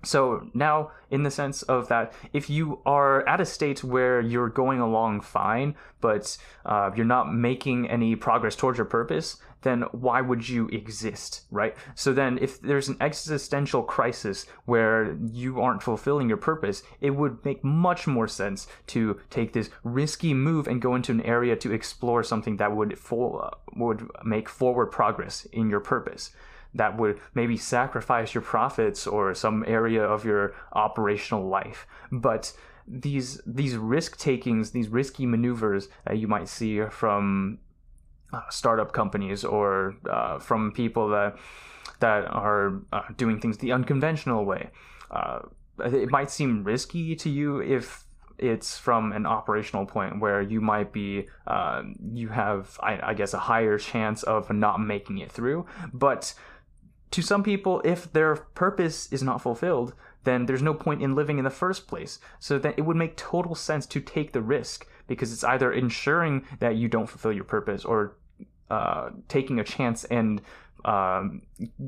So 0.03 0.49
now, 0.53 0.91
in 1.09 1.23
the 1.23 1.31
sense 1.31 1.61
of 1.63 1.87
that, 1.87 2.13
if 2.33 2.49
you 2.49 2.79
are 2.85 3.27
at 3.27 3.39
a 3.39 3.45
state 3.45 3.83
where 3.83 4.19
you're 4.19 4.49
going 4.49 4.79
along 4.79 5.21
fine, 5.21 5.75
but 6.01 6.37
uh, 6.65 6.91
you're 6.95 7.05
not 7.05 7.33
making 7.33 7.89
any 7.89 8.15
progress 8.15 8.55
towards 8.55 8.77
your 8.77 8.85
purpose, 8.85 9.37
then 9.61 9.83
why 9.93 10.19
would 10.19 10.49
you 10.49 10.67
exist, 10.67 11.43
right? 11.51 11.75
So 11.95 12.11
then, 12.11 12.37
if 12.41 12.59
there's 12.59 12.89
an 12.89 12.97
existential 12.99 13.81
crisis 13.81 14.45
where 14.65 15.17
you 15.31 15.61
aren't 15.61 15.81
fulfilling 15.81 16.27
your 16.27 16.37
purpose, 16.37 16.83
it 16.99 17.11
would 17.11 17.43
make 17.45 17.63
much 17.63 18.05
more 18.05 18.27
sense 18.27 18.67
to 18.87 19.19
take 19.29 19.53
this 19.53 19.69
risky 19.85 20.33
move 20.33 20.67
and 20.67 20.81
go 20.81 20.95
into 20.95 21.13
an 21.13 21.21
area 21.21 21.55
to 21.55 21.71
explore 21.71 22.23
something 22.23 22.57
that 22.57 22.75
would 22.75 22.99
for, 22.99 23.51
would 23.75 24.05
make 24.25 24.49
forward 24.49 24.87
progress 24.87 25.45
in 25.53 25.69
your 25.69 25.79
purpose 25.79 26.31
that 26.75 26.97
would 26.97 27.19
maybe 27.33 27.57
sacrifice 27.57 28.33
your 28.33 28.41
profits 28.41 29.05
or 29.05 29.33
some 29.33 29.63
area 29.67 30.03
of 30.03 30.25
your 30.25 30.55
operational 30.73 31.47
life. 31.47 31.85
But 32.11 32.53
these 32.87 33.41
these 33.45 33.75
risk 33.77 34.17
takings, 34.17 34.71
these 34.71 34.89
risky 34.89 35.25
maneuvers 35.25 35.87
that 36.05 36.17
you 36.17 36.27
might 36.27 36.49
see 36.49 36.81
from 36.89 37.59
uh, 38.33 38.41
startup 38.49 38.91
companies 38.91 39.43
or 39.43 39.95
uh, 40.09 40.39
from 40.39 40.71
people 40.71 41.09
that 41.09 41.37
that 41.99 42.25
are 42.25 42.81
uh, 42.91 43.03
doing 43.15 43.39
things 43.39 43.57
the 43.59 43.71
unconventional 43.71 44.43
way. 44.43 44.69
Uh, 45.11 45.39
it 45.85 46.09
might 46.09 46.29
seem 46.29 46.63
risky 46.63 47.15
to 47.15 47.29
you 47.29 47.61
if 47.61 48.03
it's 48.39 48.77
from 48.77 49.11
an 49.13 49.25
operational 49.25 49.85
point 49.85 50.19
where 50.19 50.41
you 50.41 50.59
might 50.59 50.91
be 50.91 51.27
you 52.13 52.27
have 52.29 52.77
I, 52.81 53.11
I, 53.11 53.13
guess 53.13 53.33
a 53.33 53.39
higher 53.39 53.77
chance 53.77 54.23
of 54.23 54.51
not 54.51 54.79
making 54.79 55.19
it 55.19 55.31
through 55.31 55.67
but 55.93 56.33
to 57.13 57.21
some 57.21 57.43
people, 57.43 57.79
if 57.85 58.11
their 58.11 58.35
purpose 58.35 59.07
is 59.13 59.21
not 59.21 59.39
fulfilled, 59.39 59.93
then 60.23 60.47
there's 60.47 60.63
no 60.63 60.73
point 60.73 61.03
in 61.03 61.13
living 61.13 61.37
in 61.37 61.43
the 61.43 61.51
first 61.51 61.87
place. 61.87 62.17
So 62.39 62.57
that 62.57 62.73
it 62.75 62.81
would 62.81 62.97
make 62.97 63.15
total 63.15 63.53
sense 63.53 63.85
to 63.87 64.01
take 64.01 64.33
the 64.33 64.41
risk 64.41 64.87
because 65.05 65.31
it's 65.31 65.43
either 65.43 65.71
ensuring 65.71 66.43
that 66.59 66.75
you 66.75 66.87
don't 66.87 67.07
fulfill 67.07 67.31
your 67.31 67.43
purpose 67.43 67.85
or 67.85 68.17
uh, 68.71 69.11
taking 69.27 69.59
a 69.59 69.63
chance 69.63 70.05
and 70.05 70.41
um, 70.85 71.43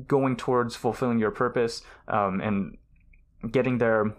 going 0.06 0.36
towards 0.36 0.76
fulfilling 0.76 1.18
your 1.18 1.32
purpose 1.32 1.82
um, 2.06 2.40
and 2.40 2.78
getting 3.50 3.78
there 3.78 4.14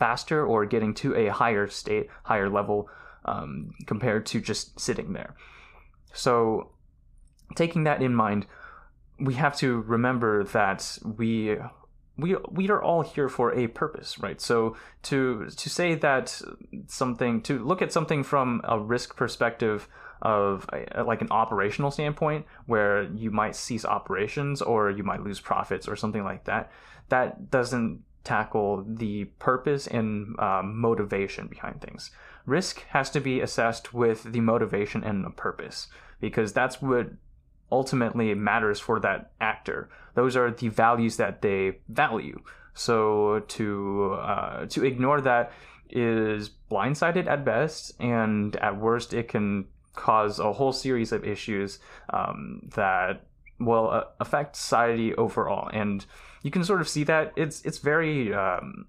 faster 0.00 0.44
or 0.44 0.66
getting 0.66 0.92
to 0.94 1.14
a 1.14 1.28
higher 1.28 1.68
state, 1.68 2.08
higher 2.24 2.48
level 2.48 2.88
um, 3.26 3.70
compared 3.86 4.26
to 4.26 4.40
just 4.40 4.80
sitting 4.80 5.12
there. 5.12 5.36
So, 6.12 6.72
taking 7.54 7.84
that 7.84 8.02
in 8.02 8.12
mind, 8.12 8.46
we 9.22 9.34
have 9.34 9.56
to 9.58 9.80
remember 9.82 10.44
that 10.44 10.98
we 11.04 11.56
we 12.18 12.36
we 12.50 12.68
are 12.68 12.82
all 12.82 13.02
here 13.02 13.28
for 13.28 13.54
a 13.54 13.68
purpose, 13.68 14.18
right? 14.18 14.40
So 14.40 14.76
to 15.04 15.48
to 15.48 15.70
say 15.70 15.94
that 15.94 16.40
something 16.86 17.40
to 17.42 17.64
look 17.64 17.80
at 17.82 17.92
something 17.92 18.22
from 18.22 18.60
a 18.64 18.78
risk 18.78 19.16
perspective 19.16 19.88
of 20.20 20.66
a, 20.72 21.02
like 21.04 21.20
an 21.20 21.28
operational 21.30 21.90
standpoint 21.90 22.46
where 22.66 23.04
you 23.04 23.30
might 23.30 23.56
cease 23.56 23.84
operations 23.84 24.62
or 24.62 24.90
you 24.90 25.02
might 25.02 25.22
lose 25.22 25.40
profits 25.40 25.88
or 25.88 25.96
something 25.96 26.22
like 26.22 26.44
that, 26.44 26.70
that 27.08 27.50
doesn't 27.50 28.02
tackle 28.22 28.84
the 28.86 29.24
purpose 29.40 29.88
and 29.88 30.38
um, 30.38 30.78
motivation 30.78 31.48
behind 31.48 31.80
things. 31.80 32.12
Risk 32.46 32.84
has 32.90 33.10
to 33.10 33.20
be 33.20 33.40
assessed 33.40 33.92
with 33.92 34.32
the 34.32 34.40
motivation 34.40 35.02
and 35.02 35.24
the 35.24 35.30
purpose 35.30 35.88
because 36.20 36.52
that's 36.52 36.80
what 36.80 37.08
ultimately 37.72 38.34
matters 38.34 38.78
for 38.78 39.00
that 39.00 39.32
actor. 39.40 39.88
Those 40.14 40.36
are 40.36 40.50
the 40.50 40.68
values 40.68 41.16
that 41.16 41.42
they 41.42 41.78
value. 41.88 42.40
So 42.74 43.42
to 43.48 44.18
uh, 44.20 44.66
to 44.66 44.84
ignore 44.84 45.20
that 45.22 45.52
is 45.90 46.50
blindsided 46.70 47.26
at 47.26 47.44
best, 47.44 47.92
and 48.00 48.54
at 48.56 48.78
worst, 48.78 49.12
it 49.12 49.28
can 49.28 49.66
cause 49.94 50.38
a 50.38 50.52
whole 50.52 50.72
series 50.72 51.12
of 51.12 51.24
issues 51.24 51.78
um, 52.10 52.70
that 52.74 53.26
will 53.58 53.90
uh, 53.90 54.04
affect 54.20 54.56
society 54.56 55.14
overall. 55.16 55.68
And 55.72 56.04
you 56.42 56.50
can 56.50 56.64
sort 56.64 56.80
of 56.80 56.88
see 56.88 57.04
that 57.04 57.32
it's 57.36 57.62
it's 57.62 57.78
very 57.78 58.32
um, 58.32 58.86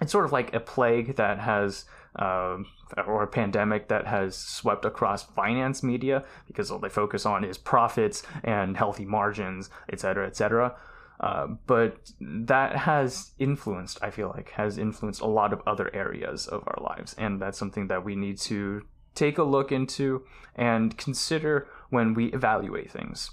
it's 0.00 0.12
sort 0.12 0.24
of 0.24 0.32
like 0.32 0.54
a 0.54 0.60
plague 0.60 1.16
that 1.16 1.38
has 1.38 1.84
um, 2.16 2.66
or 3.06 3.22
a 3.22 3.26
pandemic 3.26 3.88
that 3.88 4.06
has 4.06 4.36
swept 4.36 4.84
across 4.84 5.22
finance 5.22 5.82
media 5.82 6.24
because 6.46 6.70
all 6.70 6.78
they 6.78 6.88
focus 6.88 7.24
on 7.24 7.44
is 7.44 7.58
profits 7.58 8.22
and 8.42 8.76
healthy 8.76 9.04
margins, 9.04 9.70
et 9.92 10.00
cetera, 10.00 10.26
et 10.26 10.36
cetera. 10.36 10.74
Uh, 11.20 11.48
but 11.66 11.98
that 12.20 12.76
has 12.76 13.32
influenced, 13.38 13.98
I 14.02 14.10
feel 14.10 14.32
like, 14.34 14.50
has 14.50 14.78
influenced 14.78 15.20
a 15.20 15.26
lot 15.26 15.52
of 15.52 15.60
other 15.66 15.94
areas 15.94 16.46
of 16.46 16.64
our 16.66 16.82
lives. 16.82 17.14
And 17.18 17.40
that's 17.40 17.58
something 17.58 17.88
that 17.88 18.04
we 18.04 18.16
need 18.16 18.38
to 18.38 18.82
take 19.14 19.38
a 19.38 19.42
look 19.42 19.70
into 19.70 20.24
and 20.56 20.96
consider 20.96 21.68
when 21.90 22.14
we 22.14 22.26
evaluate 22.32 22.90
things. 22.90 23.30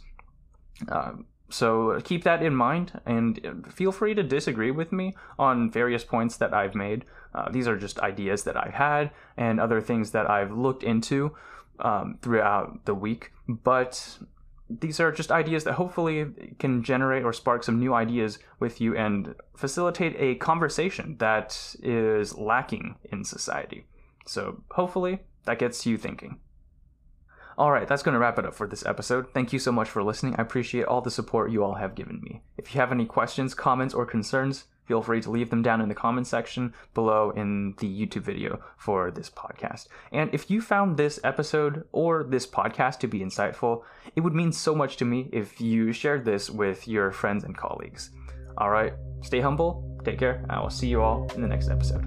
Um, 0.90 1.28
so 1.50 2.00
keep 2.04 2.26
that 2.26 2.44
in 2.44 2.54
mind 2.54 3.00
and 3.06 3.66
feel 3.72 3.94
free 3.94 4.14
to 4.16 4.24
disagree 4.24 4.72
with 4.72 4.92
me 4.92 5.16
on 5.40 5.72
various 5.72 6.04
points 6.04 6.36
that 6.38 6.54
I've 6.54 6.76
made. 6.76 7.06
Uh, 7.38 7.50
these 7.52 7.68
are 7.68 7.78
just 7.78 8.00
ideas 8.00 8.44
that 8.46 8.58
I've 8.58 8.74
had 8.74 9.12
and 9.38 9.60
other 9.60 9.80
things 9.80 10.10
that 10.12 10.28
I've 10.28 10.52
looked 10.52 10.82
into 10.82 11.36
um, 11.80 12.18
throughout 12.24 12.86
the 12.86 12.96
week. 12.96 13.32
But 13.48 14.18
these 14.68 15.00
are 15.00 15.12
just 15.12 15.32
ideas 15.32 15.64
that 15.66 15.74
hopefully 15.74 16.56
can 16.58 16.84
generate 16.84 17.24
or 17.24 17.32
spark 17.32 17.64
some 17.64 17.80
new 17.80 17.94
ideas 17.94 18.40
with 18.60 18.82
you 18.82 18.96
and 18.96 19.36
facilitate 19.56 20.16
a 20.18 20.34
conversation 20.36 21.16
that 21.20 21.76
is 21.84 22.36
lacking 22.36 22.96
in 23.12 23.24
society. 23.24 23.86
So 24.26 24.64
hopefully 24.72 25.20
that 25.46 25.60
gets 25.60 25.86
you 25.86 25.96
thinking. 25.96 26.40
All 27.56 27.72
right, 27.72 27.88
that's 27.88 28.04
going 28.04 28.14
to 28.14 28.20
wrap 28.20 28.40
it 28.40 28.46
up 28.46 28.56
for 28.56 28.68
this 28.68 28.86
episode. 28.86 29.32
Thank 29.32 29.54
you 29.54 29.60
so 29.60 29.72
much 29.72 29.90
for 29.90 30.04
listening. 30.04 30.36
I 30.38 30.42
appreciate 30.42 30.86
all 30.86 31.02
the 31.02 31.12
support 31.12 31.52
you 31.52 31.64
all 31.64 31.76
have 31.76 31.96
given 31.96 32.20
me. 32.22 32.42
If 32.58 32.74
you 32.74 32.82
have 32.82 32.92
any 32.92 33.06
questions, 33.06 33.54
comments, 33.54 33.94
or 33.94 34.06
concerns, 34.06 34.66
feel 34.88 35.02
free 35.02 35.22
to 35.22 35.30
leave 35.30 35.50
them 35.50 35.62
down 35.62 35.82
in 35.82 35.90
the 35.90 35.96
comment 35.96 36.26
section 36.26 36.74
below 36.94 37.32
in 37.32 37.76
the 37.80 37.88
YouTube 37.88 38.24
video 38.24 38.62
for 38.78 39.12
this 39.12 39.30
podcast. 39.30 39.88
And 40.12 40.34
if 40.34 40.50
you 40.50 40.62
found 40.62 40.98
this 40.98 41.20
episode 41.24 41.84
or 41.92 42.24
this 42.24 42.48
podcast 42.48 43.00
to 43.00 43.08
be 43.08 43.20
insightful, 43.20 43.84
it 44.16 44.22
would 44.22 44.34
mean 44.34 44.52
so 44.52 44.74
much 44.74 44.98
to 44.98 45.06
me 45.06 45.30
if 45.32 45.60
you 45.62 45.92
shared 45.92 46.26
this 46.26 46.50
with 46.50 46.88
your 46.88 47.12
friends 47.12 47.44
and 47.44 47.56
colleagues. 47.56 48.12
All 48.58 48.70
right, 48.70 48.94
stay 49.22 49.42
humble, 49.42 50.00
take 50.04 50.18
care, 50.18 50.44
I 50.50 50.60
will 50.62 50.70
see 50.70 50.88
you 50.88 51.02
all 51.02 51.30
in 51.36 51.42
the 51.42 51.48
next 51.48 51.70
episode. 51.70 52.06